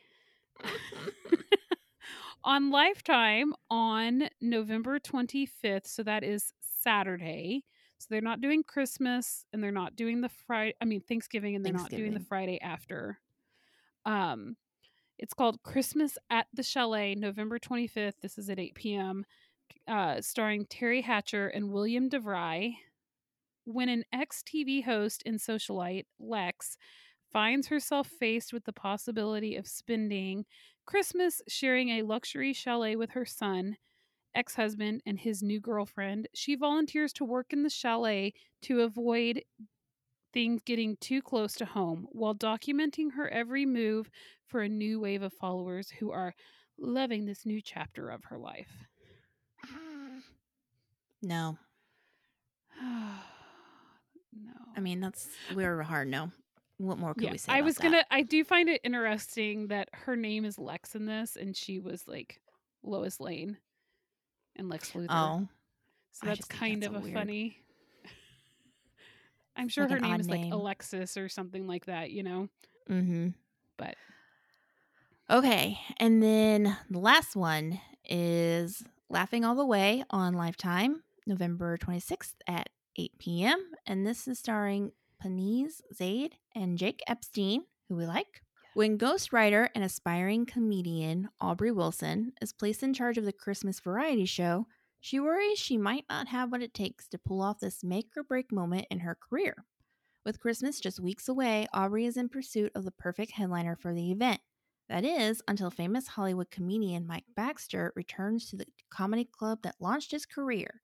on 2.44 2.72
Lifetime 2.72 3.54
on 3.70 4.28
November 4.42 5.00
25th. 5.00 5.86
So 5.86 6.04
that 6.04 6.24
is 6.24 6.54
Saturday. 6.62 7.64
So 8.00 8.08
they're 8.10 8.22
not 8.22 8.42
doing 8.42 8.64
Christmas 8.64 9.46
and 9.54 9.64
they're 9.64 9.72
not 9.72 9.96
doing 9.96 10.22
the 10.22 10.30
Friday, 10.30 10.74
I 10.82 10.86
mean, 10.86 11.02
Thanksgiving 11.02 11.56
and 11.56 11.64
they're 11.64 11.74
not 11.74 11.90
doing 11.92 12.14
the 12.14 12.20
Friday 12.20 12.60
after. 12.62 13.20
Um, 14.06 14.56
it's 15.22 15.36
called 15.36 15.62
Christmas 15.62 16.18
at 16.32 16.48
the 16.52 16.64
Chalet, 16.64 17.14
November 17.14 17.60
25th. 17.60 18.16
This 18.22 18.40
is 18.40 18.50
at 18.50 18.60
8 18.60 18.74
p.m., 18.74 19.26
uh, 19.88 20.20
starring 20.20 20.66
Teri 20.66 21.04
Hatcher 21.04 21.48
and 21.48 21.72
William 21.72 22.10
DeVry. 22.10 22.76
When 23.66 23.88
an 23.88 24.04
ex 24.12 24.42
TV 24.44 24.84
host 24.84 25.22
and 25.28 25.40
socialite, 25.40 26.06
Lex, 26.20 26.76
finds 27.32 27.68
herself 27.68 28.08
faced 28.08 28.52
with 28.52 28.66
the 28.66 28.74
possibility 28.74 29.56
of 29.56 29.68
spending 29.68 30.46
Christmas 30.88 31.40
sharing 31.48 31.90
a 31.90 32.02
luxury 32.02 32.52
chalet 32.52 32.96
with 32.96 33.12
her 33.12 33.26
son, 33.26 33.78
ex 34.34 34.56
husband, 34.56 35.04
and 35.06 35.20
his 35.20 35.44
new 35.44 35.60
girlfriend, 35.60 36.28
she 36.34 36.56
volunteers 36.56 37.14
to 37.14 37.24
work 37.24 37.54
in 37.54 37.62
the 37.62 37.70
chalet 37.70 38.34
to 38.64 38.82
avoid 38.82 39.44
things 40.34 40.62
getting 40.64 40.98
too 40.98 41.22
close 41.22 41.54
to 41.56 41.66
home 41.66 42.08
while 42.12 42.36
documenting 42.36 43.14
her 43.16 43.30
every 43.30 43.66
move 43.66 44.10
for 44.48 44.62
a 44.62 44.70
new 44.70 45.00
wave 45.00 45.22
of 45.22 45.34
followers 45.34 45.90
who 45.90 46.12
are 46.12 46.34
loving 46.78 47.26
this 47.26 47.46
new 47.46 47.62
chapter 47.62 48.10
of 48.10 48.24
her 48.26 48.38
life. 48.38 48.72
Ah. 49.66 50.22
No. 51.22 51.58
no. 52.82 54.52
I 54.76 54.80
mean, 54.80 55.00
that's 55.00 55.28
we're 55.54 55.80
a 55.80 55.86
hard 55.86 56.08
no. 56.08 56.32
What 56.78 56.98
more 56.98 57.14
could 57.14 57.24
yeah, 57.24 57.32
we 57.32 57.38
say? 57.38 57.52
I 57.52 57.62
was 57.62 57.78
gonna. 57.78 58.04
I 58.10 58.24
do 58.24 58.44
find 58.44 58.68
it 58.68 58.82
interesting 58.84 59.68
that 59.68 59.90
her 59.94 60.16
name 60.16 60.46
is 60.46 60.58
Lex 60.58 60.96
in 60.96 61.06
this, 61.06 61.36
and 61.36 61.56
she 61.56 61.78
was 61.80 62.08
like 62.08 62.42
Lois 62.82 63.20
Lane 63.20 63.58
and 64.56 64.68
Lex 64.68 64.92
Luthor. 64.94 65.06
Oh, 65.10 65.48
so 66.12 66.26
that's 66.26 66.46
kind 66.46 66.82
that's 66.82 66.90
of 66.90 66.96
a 66.96 66.98
a 66.98 67.02
weird- 67.02 67.14
funny. 67.14 67.58
I'm 69.56 69.68
sure 69.68 69.86
like 69.88 69.94
her 69.94 70.00
name 70.00 70.20
is 70.20 70.30
like. 70.30 70.52
Alexis 70.52 71.18
or 71.18 71.30
something 71.30 71.68
like 71.68 71.86
that. 71.86 72.12
You 72.12 72.24
know, 72.24 72.50
mm-hmm. 72.90 73.30
but 73.78 73.96
Okay, 75.32 75.80
and 75.98 76.22
then 76.22 76.76
the 76.90 77.00
last 77.00 77.38
one 77.38 77.80
is 78.10 78.84
Laughing 79.10 79.46
All 79.46 79.56
the 79.56 79.66
Way 79.66 80.04
on 80.10 80.34
Lifetime, 80.34 81.04
November 81.26 81.78
26th 81.78 82.34
at 82.48 82.68
8 82.98 83.12
p.m. 83.18 83.72
And 83.88 84.06
this 84.06 84.28
is 84.28 84.40
starring 84.40 84.92
Panise 85.24 85.80
Zaid 85.94 86.36
and 86.54 86.78
Jake 86.78 87.00
Epstein, 87.08 87.64
who 87.88 87.96
we 87.96 88.06
like. 88.06 88.42
When 88.74 88.98
ghostwriter 88.98 89.70
and 89.74 89.86
aspiring 89.86 90.46
comedian 90.46 91.30
Aubrey 91.40 91.72
Wilson 91.72 92.34
is 92.42 92.52
placed 92.52 92.84
in 92.84 92.94
charge 92.94 93.18
of 93.18 93.24
the 93.24 93.32
Christmas 93.32 93.80
variety 93.80 94.26
show, 94.26 94.68
she 95.02 95.20
worries 95.20 95.58
she 95.58 95.78
might 95.78 96.06
not 96.10 96.28
have 96.28 96.52
what 96.52 96.62
it 96.62 96.74
takes 96.74 97.08
to 97.08 97.18
pull 97.18 97.42
off 97.42 97.60
this 97.60 97.84
make 97.84 98.10
or 98.16 98.24
break 98.24 98.52
moment 98.52 98.86
in 98.92 99.00
her 99.00 99.16
career. 99.16 99.66
With 100.24 100.40
Christmas 100.40 100.80
just 100.80 101.00
weeks 101.00 101.28
away, 101.28 101.68
Aubrey 101.74 102.06
is 102.06 102.16
in 102.16 102.30
pursuit 102.30 102.72
of 102.76 102.86
the 102.86 102.92
perfect 102.92 103.32
headliner 103.32 103.76
for 103.76 103.96
the 103.96 104.12
event. 104.12 104.40
That 104.88 105.04
is, 105.04 105.42
until 105.48 105.72
famous 105.72 106.08
Hollywood 106.08 106.52
comedian 106.52 107.08
Mike 107.08 107.26
Baxter 107.36 107.92
returns 107.96 108.48
to 108.50 108.58
the 108.58 108.68
comedy 108.92 109.26
club 109.26 109.64
that 109.64 109.76
launched 109.80 110.12
his 110.12 110.28
career. 110.28 110.82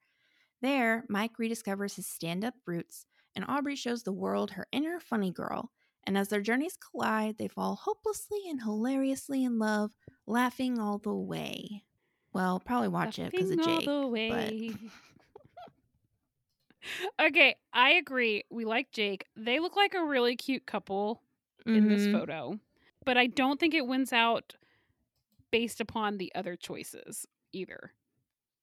There, 0.61 1.05
Mike 1.07 1.37
rediscovers 1.37 1.95
his 1.95 2.07
stand 2.07 2.43
up 2.43 2.55
roots, 2.65 3.05
and 3.35 3.45
Aubrey 3.47 3.75
shows 3.75 4.01
the 4.01 4.11
world 4.11 4.51
her 4.51 4.65
inner 4.71 4.99
funny 4.99 5.29
girl. 5.29 5.71
And 6.05 6.17
as 6.17 6.29
their 6.29 6.41
journeys 6.41 6.77
collide, 6.77 7.37
they 7.37 7.49
fall 7.49 7.75
hopelessly 7.75 8.39
and 8.49 8.63
hilariously 8.63 9.43
in 9.43 9.59
love, 9.59 9.91
laughing 10.25 10.79
all 10.79 10.97
the 10.97 11.13
way. 11.13 11.83
Well, 12.37 12.59
probably 12.59 12.87
watch 12.89 13.17
it 13.17 13.31
because 13.31 13.49
of 13.49 13.63
Jake. 13.63 13.85
but- 13.87 14.53
okay, 17.27 17.55
I 17.73 17.93
agree. 17.93 18.43
We 18.51 18.63
like 18.63 18.91
Jake. 18.91 19.25
They 19.35 19.57
look 19.59 19.75
like 19.75 19.95
a 19.95 20.05
really 20.05 20.35
cute 20.35 20.67
couple 20.67 21.23
in 21.65 21.89
this 21.89 22.03
Mhm. 22.03 22.11
photo, 22.11 22.59
but 23.05 23.17
I 23.17 23.25
don't 23.25 23.59
think 23.59 23.73
it 23.73 23.87
wins 23.87 24.13
out 24.13 24.55
based 25.51 25.81
upon 25.81 26.17
the 26.19 26.31
other 26.35 26.55
choices 26.55 27.25
either. 27.51 27.91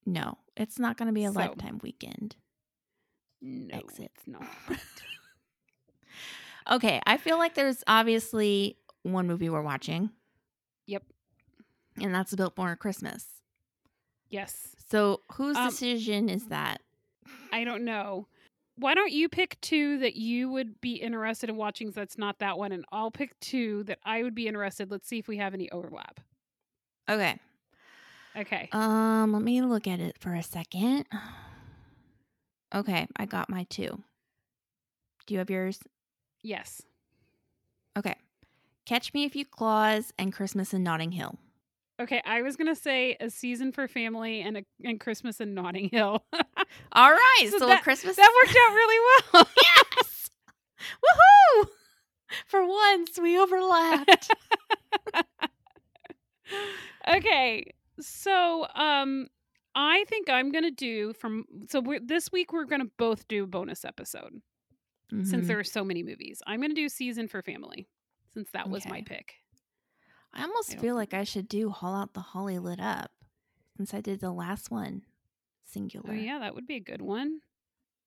No, 0.07 0.39
it's 0.57 0.79
not 0.79 0.97
going 0.97 1.09
to 1.09 1.13
be 1.13 1.25
a 1.25 1.33
So- 1.33 1.41
lifetime 1.41 1.81
weekend. 1.83 2.37
No, 3.43 3.77
Exit. 3.77 4.13
it's 4.15 4.27
not. 4.29 4.47
Okay, 6.71 6.99
I 7.07 7.19
feel 7.19 7.37
like 7.37 7.53
there's 7.55 7.85
obviously 7.87 8.79
one 9.03 9.27
movie 9.27 9.51
we're 9.51 9.61
watching, 9.61 10.09
yep. 10.87 11.03
and 12.01 12.15
that's 12.15 12.33
a 12.33 12.39
Biltmore 12.39 12.75
Christmas. 12.75 13.27
Yes. 14.35 14.75
So 14.91 15.21
whose 15.33 15.57
Um, 15.57 15.69
decision 15.69 16.29
is 16.29 16.47
that? 16.47 16.81
I 17.53 17.63
don't 17.65 17.85
know. 17.85 18.27
Why 18.77 18.95
don't 18.95 19.13
you 19.13 19.29
pick 19.29 19.61
two 19.61 19.99
that 19.99 20.17
you 20.17 20.51
would 20.51 20.81
be 20.81 20.95
interested 20.97 21.49
in 21.49 21.57
watching? 21.57 21.93
That's 21.93 22.19
not 22.19 22.41
that 22.41 22.59
one, 22.59 22.73
and 22.73 22.85
I'll 22.91 23.13
pick 23.13 23.39
two 23.39 23.85
that 23.85 24.01
I 24.05 24.25
would 24.25 24.35
be 24.35 24.49
interested. 24.49 24.91
Let's 24.91 25.07
see 25.07 25.19
if 25.21 25.29
we 25.29 25.37
have 25.37 25.55
any 25.55 25.71
overlap. 25.71 26.19
Okay. 27.09 27.39
Okay. 28.37 28.69
Um, 28.73 29.33
let 29.33 29.43
me 29.43 29.63
look 29.63 29.87
at 29.87 30.01
it 30.01 30.17
for 30.19 30.35
a 30.35 30.43
second. 30.43 31.07
Okay, 32.75 33.07
I 33.17 33.25
got 33.25 33.49
my 33.49 33.65
two. 33.71 34.03
Do 35.27 35.35
you 35.35 35.39
have 35.39 35.49
yours? 35.49 35.79
yes. 36.43 36.83
Okay. 37.97 38.17
Catch 38.85 39.15
Me 39.15 39.23
If 39.23 39.37
You 39.37 39.45
Claus 39.45 40.13
and 40.19 40.33
Christmas 40.33 40.75
in 40.75 40.83
Notting 40.83 41.13
Hill. 41.13 41.39
Okay. 42.01 42.21
I 42.25 42.43
was 42.43 42.57
gonna 42.57 42.75
say 42.75 43.17
a 43.21 43.31
season 43.31 43.71
for 43.73 43.87
family 43.89 44.41
and 44.41 44.59
a 44.59 44.65
and 44.85 44.99
Christmas 44.99 45.41
in 45.41 45.55
Notting 45.55 45.89
Hill. 45.91 46.25
All 46.93 47.11
right, 47.13 47.49
So 47.51 47.59
so, 47.59 47.67
that- 47.69 47.83
Christmas 47.83 48.17
that 48.17 48.31
worked 48.45 48.57
out 48.57 48.75
really 48.75 49.21
well. 49.33 49.49
yes. 49.97 50.31
Woohoo! 51.05 51.67
For 52.47 52.67
once, 52.67 53.19
we 53.21 53.39
overlapped. 53.39 54.31
okay. 57.17 57.73
So, 58.01 58.67
um, 58.75 59.29
I 59.77 60.05
think 60.09 60.29
I'm 60.29 60.51
gonna 60.53 60.71
do 60.71 61.13
from 61.15 61.45
so 61.69 61.81
we're, 61.81 62.01
this 62.01 62.31
week 62.33 62.53
we're 62.53 62.65
gonna 62.65 62.87
both 62.99 63.27
do 63.29 63.45
a 63.45 63.47
bonus 63.47 63.85
episode 63.85 64.41
since 65.23 65.45
Mhm. 65.45 65.47
there 65.47 65.59
are 65.61 65.65
so 65.65 65.85
many 65.85 66.03
movies. 66.03 66.43
I'm 66.47 66.61
gonna 66.61 66.75
do 66.75 66.89
season 66.89 67.29
for 67.29 67.41
family 67.43 67.87
since 68.33 68.51
that 68.53 68.69
was 68.69 68.85
my 68.87 69.03
pick. 69.03 69.35
I 70.35 70.43
almost 70.43 70.75
I 70.75 70.79
feel 70.79 70.95
like 70.95 71.15
I 71.15 71.25
should 71.25 71.49
do 71.49 71.71
Haul 71.71 71.95
Out 71.95 72.15
the 72.15 72.21
Holly 72.21 72.59
Lit 72.59 72.81
Up 72.81 73.11
since 73.77 73.95
I 73.95 74.01
did 74.01 74.21
the 74.21 74.33
last 74.33 74.71
one 74.71 75.03
singular. 75.65 76.11
Oh 76.11 76.15
yeah, 76.15 76.39
that 76.41 76.55
would 76.55 76.67
be 76.67 76.77
a 76.77 76.81
good 76.81 77.03
one. 77.03 77.41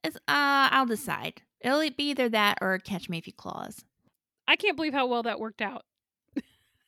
It's, 0.03 0.17
uh, 0.17 0.19
I'll 0.27 0.85
decide. 0.85 1.41
It'll 1.61 1.79
be 1.79 2.09
either 2.09 2.29
that 2.29 2.59
or 2.61 2.77
Catch 2.79 3.09
Me 3.09 3.17
If 3.17 3.27
You 3.27 3.33
Claus. 3.33 3.83
I 4.47 4.55
can't 4.55 4.75
believe 4.75 4.93
how 4.93 5.07
well 5.07 5.23
that 5.23 5.39
worked 5.39 5.61
out. 5.61 5.85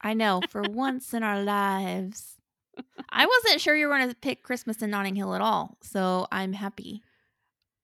I 0.01 0.13
know, 0.13 0.41
for 0.49 0.61
once 0.61 1.13
in 1.13 1.23
our 1.23 1.43
lives. 1.43 2.35
I 3.09 3.25
wasn't 3.25 3.59
sure 3.59 3.75
you 3.75 3.87
were 3.87 3.97
going 3.97 4.09
to 4.09 4.15
pick 4.15 4.43
Christmas 4.43 4.81
in 4.81 4.89
Notting 4.89 5.15
Hill 5.15 5.35
at 5.35 5.41
all, 5.41 5.77
so 5.81 6.27
I'm 6.31 6.53
happy. 6.53 7.01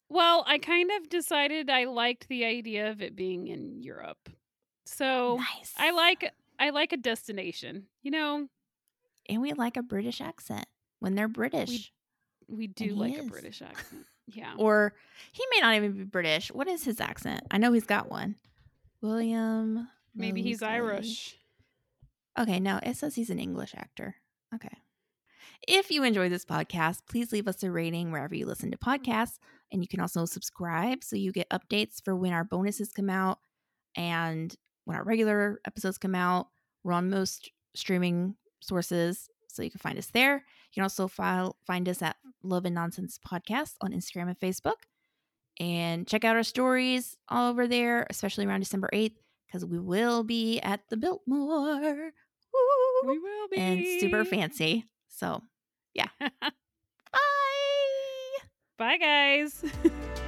Well, 0.07 0.45
I 0.47 0.59
kind 0.59 0.89
of 0.91 1.09
decided 1.09 1.69
I 1.69 1.85
liked 1.85 2.29
the 2.29 2.45
idea 2.45 2.89
of 2.89 3.01
it 3.01 3.15
being 3.15 3.47
in 3.47 3.81
Europe. 3.81 4.29
So 4.85 5.37
nice. 5.37 5.73
I 5.77 5.91
like 5.91 6.31
I 6.59 6.69
like 6.71 6.93
a 6.93 6.97
destination. 6.97 7.87
You 8.01 8.11
know, 8.11 8.47
and 9.27 9.41
we 9.41 9.53
like 9.53 9.77
a 9.77 9.83
British 9.83 10.21
accent 10.21 10.65
when 10.99 11.15
they're 11.15 11.27
British. 11.27 11.91
we 12.47 12.67
do 12.67 12.85
And 12.85 12.93
he 12.93 12.99
like 12.99 13.17
a. 13.17 13.23
British 13.23 13.61
accent. 13.61 14.05
Yeah. 14.27 14.53
Or 14.57 14.95
he 15.33 15.43
may 15.51 15.61
not 15.61 15.75
even 15.75 15.91
be 15.91 16.03
British. 16.03 16.51
What 16.51 16.67
is 16.67 16.83
his 16.83 16.99
accent? 16.99 17.41
I 17.51 17.59
know 17.59 17.71
he's 17.73 17.85
got 17.85 18.09
one. 18.09 18.37
William. 18.99 19.87
Maybe 20.15 20.41
he's 20.41 20.63
Irish. 20.63 21.35
Okay, 22.35 22.59
no, 22.59 22.79
it 22.81 22.97
says 22.97 23.13
he's 23.13 23.29
an 23.29 23.37
English 23.37 23.75
actor. 23.77 24.15
Okay. 24.53 24.75
If 25.67 25.91
you 25.91 26.03
enjoy 26.03 26.27
this 26.27 26.43
podcast, 26.43 27.01
please 27.07 27.31
leave 27.31 27.47
us 27.47 27.61
a 27.61 27.69
rating 27.69 28.11
wherever 28.11 28.33
you 28.33 28.47
listen 28.47 28.71
to 28.71 28.77
podcasts. 28.79 29.37
And 29.71 29.83
you 29.83 29.87
can 29.87 29.99
also 29.99 30.25
subscribe 30.25 31.03
so 31.03 31.15
you 31.15 31.31
get 31.31 31.47
updates 31.49 32.03
for 32.03 32.15
when 32.15 32.33
our 32.33 32.43
bonuses 32.43 32.91
come 32.91 33.11
out 33.11 33.37
and 33.95 34.55
when 34.85 34.97
our 34.97 35.03
regular 35.03 35.59
episodes 35.65 35.97
come 35.97 36.15
out. 36.15 36.47
We're 36.83 36.93
on 36.93 37.09
most 37.09 37.51
streaming 37.75 38.35
sources, 38.61 39.29
so 39.47 39.63
you 39.63 39.71
can 39.71 39.79
find 39.79 39.97
us 39.97 40.07
there. 40.07 40.35
You 40.35 40.73
can 40.73 40.83
also 40.83 41.07
file, 41.07 41.57
find 41.65 41.89
us 41.89 42.01
at 42.01 42.15
Love 42.43 42.65
and 42.65 42.75
Nonsense 42.75 43.19
Podcast 43.27 43.73
on 43.81 43.91
Instagram 43.91 44.27
and 44.27 44.39
Facebook. 44.39 44.75
And 45.59 46.07
check 46.07 46.23
out 46.25 46.35
our 46.35 46.43
stories 46.43 47.15
all 47.29 47.49
over 47.49 47.67
there, 47.67 48.05
especially 48.09 48.45
around 48.45 48.59
December 48.59 48.89
8th, 48.93 49.15
because 49.47 49.65
we 49.65 49.79
will 49.79 50.23
be 50.23 50.59
at 50.59 50.81
the 50.89 50.97
Biltmore. 50.97 52.11
Woo! 52.53 53.09
We 53.09 53.19
will 53.19 53.47
be 53.49 53.57
and 53.57 54.01
super 54.01 54.25
fancy. 54.25 54.85
So, 55.07 55.41
yeah. 55.93 56.09
bye. 56.19 56.49
Bye 58.77 58.97
guys. 58.97 59.63